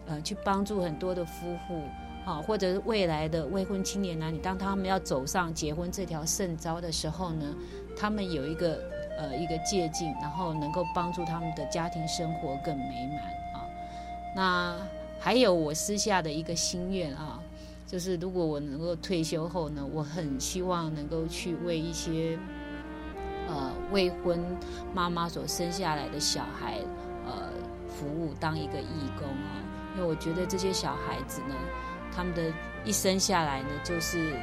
[0.08, 1.84] 呃，去帮助很多的夫妇，
[2.26, 7.56] 好，或者是未来的未婚青年男女，当他们要走上结婚这条圣招的时候呢，
[7.95, 8.82] 他们有一个
[9.20, 13.20] 呃一个借鉴，然后能够帮助他们的家庭生活更美满
[13.54, 13.70] 啊。
[14.36, 14.76] 那
[15.20, 17.39] 还有我私下的一个心愿啊，
[17.86, 22.39] 就是如果我能够退休后呢，我很希望能够去为一些。
[23.50, 24.39] 呃，未婚
[24.93, 26.78] 妈妈所生下来的小孩，
[27.26, 27.50] 呃，
[27.89, 29.58] 服务当一个义工啊，
[29.95, 31.56] 因为我觉得这些小孩子呢，
[32.16, 32.54] 他们的
[32.86, 34.36] 一生下来呢，就是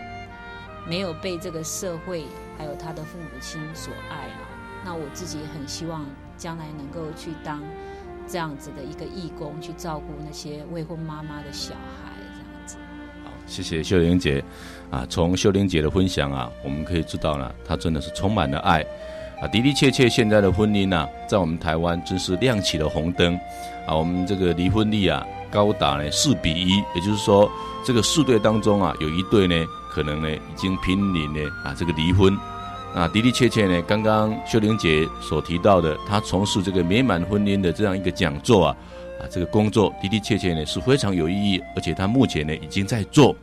[0.88, 2.24] 没有被这个社会
[2.58, 4.42] 还有他的父母亲所爱啊。
[4.84, 6.04] 那我自己很希望
[6.36, 7.62] 将来能够去当
[8.26, 12.12] 这样子的一个义工，去照顾那些未婚妈妈的小孩，
[13.46, 14.42] 谢谢秀玲姐。
[14.88, 18.82] 啊，从秀玲姐的分享啊，我们可以知道呢，她真的是充满了爱，
[19.40, 23.34] 啊，的的确确，现在的婚姻呢，在我们台湾真是亮起了红灯，
[23.84, 27.50] 啊，我们这个离婚率啊，高达呢四比一，也就是说，
[27.84, 32.32] 这个四对当中啊，有一对呢，可能呢已经濒临呢啊这个离婚，
[32.94, 38.76] 啊，的的确确呢，刚刚秀玲姐所提到的，她从事这个美满婚姻的这样一个讲座啊，
[39.20, 43.34] 啊，这个工作的的确确呢是非常有意义，而且她目前呢已经在做。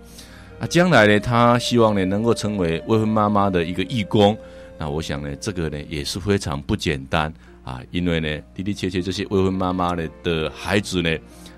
[0.60, 4.38] 那将来呢，他希望呢能够成为未婚妈妈的一个义工。
[4.78, 11.10] 那我想呢，这个呢也是非常不简单啊，因为呢的的确确这些未婚妈妈呢的孩子呢，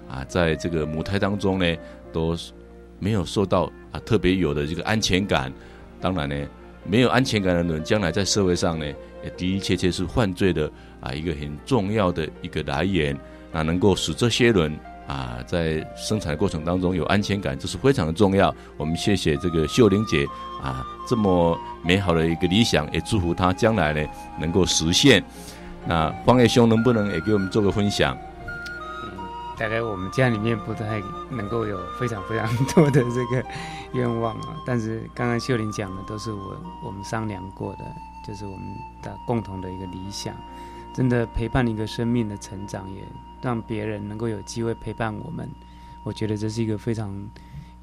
[0.09, 1.75] 啊，在这个母胎当中呢，
[2.11, 2.35] 都
[2.97, 5.51] 没有受到啊特别有的这个安全感。
[5.99, 6.35] 当然呢，
[6.83, 8.85] 没有安全感的人，将来在社会上呢，
[9.23, 13.15] 也的的确确是犯罪的啊一个很重要的一个来源。
[13.55, 14.77] 那能够使这些人。
[15.07, 18.51] 啊，在生产的过程当中有安全感，这是非常的重要。
[18.75, 20.25] 我们谢谢这个秀玲姐
[20.63, 24.03] 啊，这么美好的一个理想，也祝福她将来呢
[24.39, 25.23] 能够实现。
[25.85, 28.17] 那方叶兄能不能也给我们做个分享？
[29.59, 30.99] 大概我们家里面不太
[31.29, 33.45] 能够有非常非常多的这个
[33.93, 37.85] 愿望啊，但是刚刚秀玲讲的都是我我们商量过的，
[38.27, 40.33] 就是我们的共同的一个理想。
[40.95, 43.03] 真的陪伴一个生命的成长，也
[43.41, 45.49] 让别人能够有机会陪伴我们。
[46.03, 47.13] 我觉得这是一个非常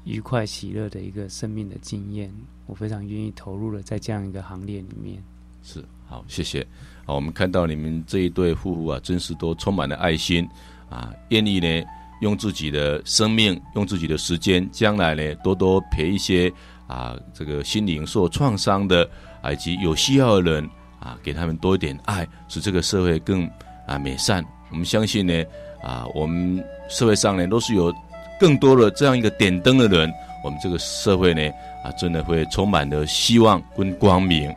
[0.03, 2.31] 愉快、喜乐的一个生命的经验。
[2.65, 5.21] 我非常愿意投入了在这样一个行列里面。
[5.61, 6.65] 是，好，谢谢。
[7.05, 10.47] 好，我们看到你们这一对夫妇啊，真是都充满了爱心
[10.89, 11.83] 啊，愿意呢
[12.21, 16.51] 用自己的生命、用自己的时间，将来呢多多陪一些
[16.87, 19.09] 啊这个心灵受创伤的，
[19.51, 20.69] 以及有需要的人。
[21.03, 23.45] 啊，给他们多一点爱，使这个社会更
[23.85, 24.41] 啊美善。
[24.73, 25.45] 我们相信呢，
[25.83, 27.93] 啊，我们社会上呢都是有
[28.39, 30.11] 更多的这样一个点灯的人，
[30.43, 31.47] 我们这个社会呢
[31.83, 34.51] 啊，真的会充满了希望跟光明。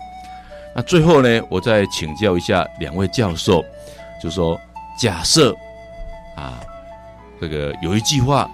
[0.75, 3.63] 那最后呢，我再请教一下两位教授，
[4.23, 4.59] 就说，
[4.99, 5.55] 假设
[6.35, 6.65] 啊，
[7.39, 8.51] 这个有一句话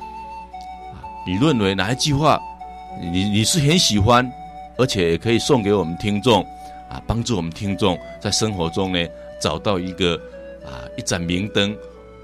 [1.25, 2.41] 你认为哪一句话，
[3.01, 4.29] 你你是很喜欢，
[4.77, 6.43] 而且也可以送给我们听众
[6.89, 8.99] 啊，帮助我们听众在生活中呢
[9.41, 10.21] 找到一个
[10.97, 11.73] 一盏明灯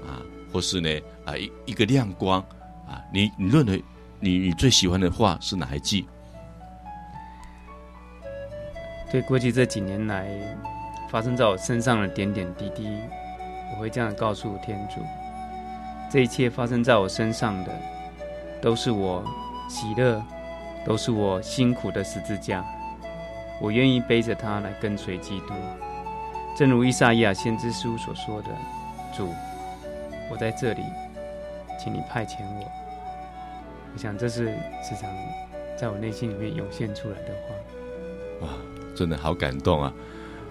[0.05, 0.89] 啊，或是呢
[1.25, 2.39] 啊一一个亮光
[2.87, 3.83] 啊，你你认为
[4.19, 6.05] 你你最喜欢的话是哪一句？
[9.11, 10.27] 对，过去这几年来
[11.09, 12.87] 发生在我身上的点点滴滴，
[13.73, 15.01] 我会这样告诉天主：
[16.11, 17.71] 这一切发生在我身上的，
[18.61, 19.23] 都是我
[19.67, 20.23] 喜乐，
[20.85, 22.63] 都是我辛苦的十字架。
[23.59, 25.53] 我愿意背着它来跟随基督。
[26.55, 28.49] 正如以赛亚先知书所说的
[29.15, 29.29] ：“主，
[30.29, 30.83] 我在这里，
[31.81, 32.71] 请你派遣我。”
[33.93, 34.47] 我想这是
[34.83, 35.09] 时常
[35.79, 38.47] 在我内心里面涌现出来的话。
[38.47, 38.53] 哇！
[38.95, 39.93] 真的好感动啊！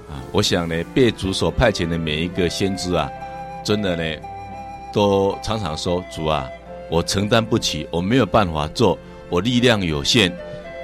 [0.08, 3.10] 啊，我想呢，被主所派遣的每一个先知啊，
[3.62, 4.20] 真的呢，
[4.90, 6.48] 都常常说：“主啊，
[6.90, 10.32] 我承担不起，我没有办法做，我力量有限。”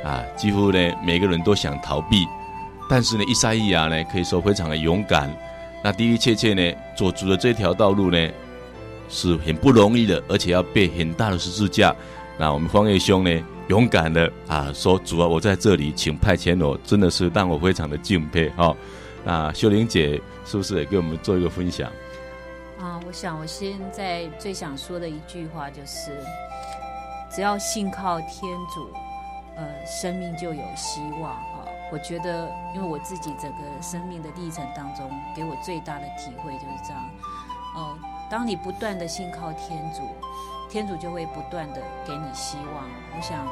[0.04, 2.26] 啊，几乎呢，每个人都想逃避。
[2.88, 5.30] 但是呢，以赛亚呢，可以说非常的勇敢。
[5.82, 8.30] 那的的确确呢，走主的这条道路呢，
[9.08, 11.94] 是很不容易的，而且要背很大的十字架。
[12.38, 18.76] 那我们方叶兄呢，勇敢的啊，说主啊，我在这里，请派遣我，真的是让我非常的敬佩哈、哦。
[19.24, 21.90] 那秀玲姐是不是也给我们做一个分享？
[22.78, 26.10] 啊，我想我现在最想说的一句话就是，
[27.34, 28.40] 只要信靠天
[28.74, 28.90] 主，
[29.56, 31.32] 呃，生命就有希望、
[31.94, 37.00] 我觉得，因为我自己整个生命的历程当中，给我最大的体会就是这样。
[37.76, 37.96] 哦，
[38.28, 40.00] 当你不断的信靠天主。
[40.68, 42.84] 天主就会不断的给你希望，
[43.16, 43.46] 我想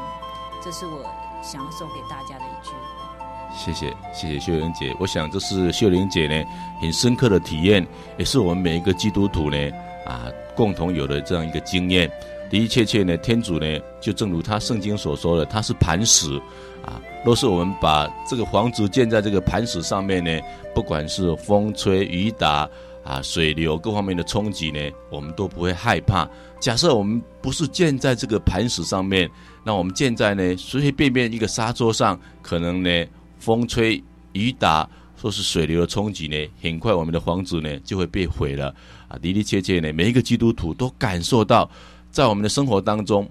[0.61, 1.05] 这是我
[1.41, 3.55] 想要送给大家的一句话。
[3.57, 4.93] 谢谢，谢谢秀玲姐。
[4.99, 6.45] 我想这是秀玲姐呢
[6.81, 7.87] 很深刻的体验，
[8.19, 9.57] 也是我们每一个基督徒呢
[10.05, 10.27] 啊
[10.57, 12.11] 共同有的这样一个经验。
[12.51, 16.43] 的的确确呢，天主呢就正如他圣经所说的，他是磐石
[16.85, 17.01] 啊。
[17.25, 20.41] 若是我们把这个房子建在这个磐石上面呢，
[20.75, 22.69] 不管是风吹雨打。
[23.05, 24.79] 啊，水流各方面的冲击呢，
[25.11, 26.25] 我们都不会害怕。
[26.61, 29.29] 假设我们不是建在这个磐石上面，
[29.65, 33.05] 那我们建在呢随随便便一个沙洲上，可能呢
[33.41, 34.01] 风吹
[34.35, 38.73] 雨打，说是水流的冲击呢，很快我们的房子呢就会被毁了。
[39.09, 41.69] 啊，的的确确呢，每一个基督徒都感受到，
[42.13, 43.29] 在我们的生活当中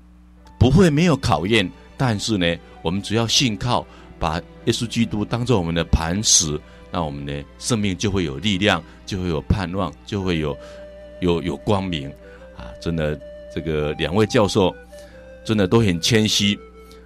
[0.59, 2.45] 不会没有考验，但是呢，
[2.81, 3.85] 我们只要信靠，
[4.19, 6.59] 把耶稣基督当做我们的磐石。
[6.93, 10.57] 那我们的生命就会有力量，就会有盼望，就会有
[11.21, 12.09] 有有光明
[12.57, 12.67] 啊！
[12.81, 13.17] 真的，
[13.55, 14.75] 这个两位教授
[15.45, 16.59] 真的都很谦虚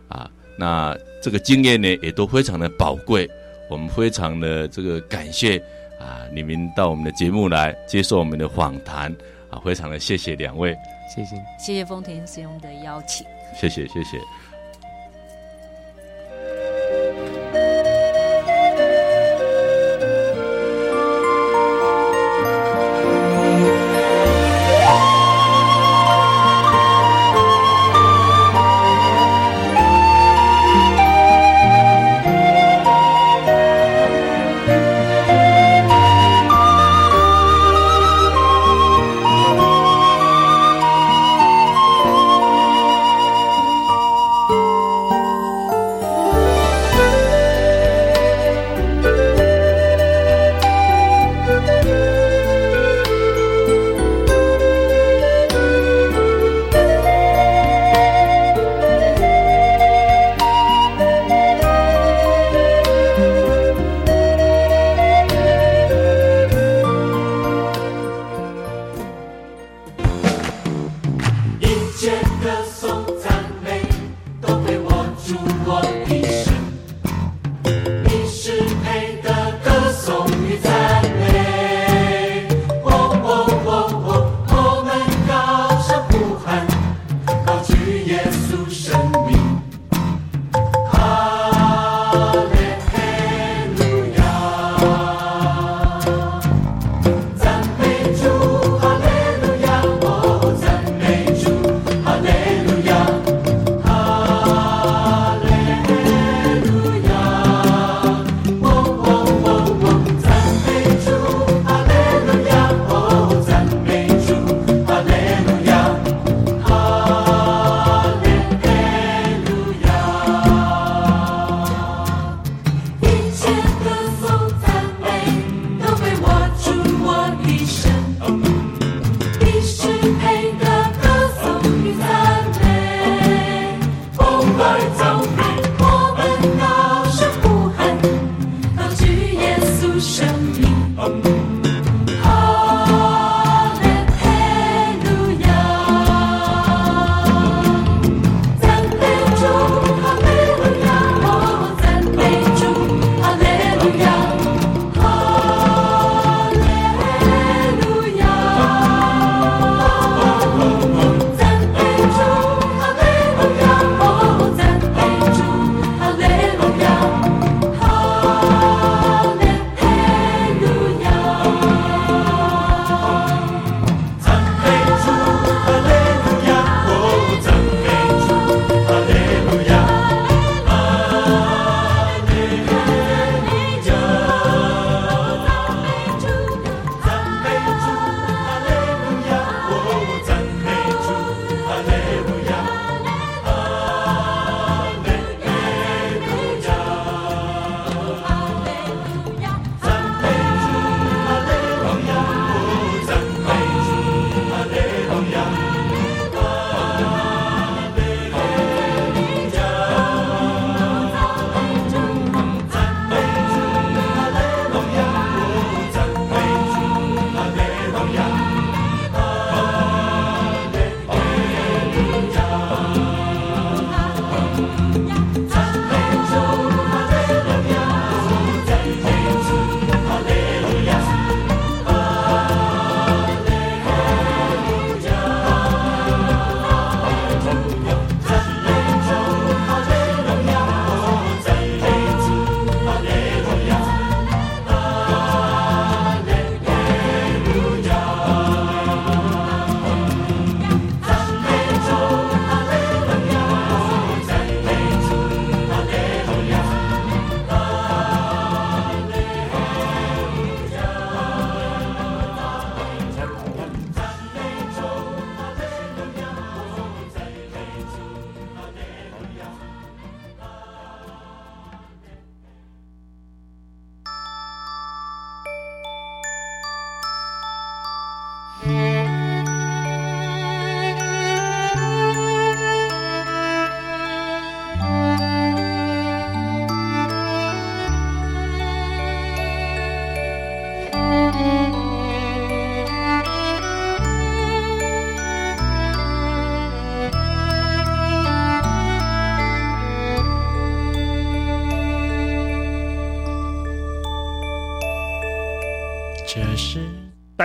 [0.08, 0.28] 啊。
[0.58, 3.30] 那这个经验呢，也都非常的宝贵。
[3.70, 5.58] 我们非常的这个感谢
[6.00, 9.16] 啊，你们到我们的节目来接受我们的访谈
[9.52, 10.76] 啊，非常的谢谢两位，
[11.16, 13.24] 谢谢，谢谢丰田师兄的邀请，
[13.56, 14.18] 谢谢，谢谢。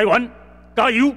[0.01, 0.27] 台湾，
[0.75, 1.15] 加油！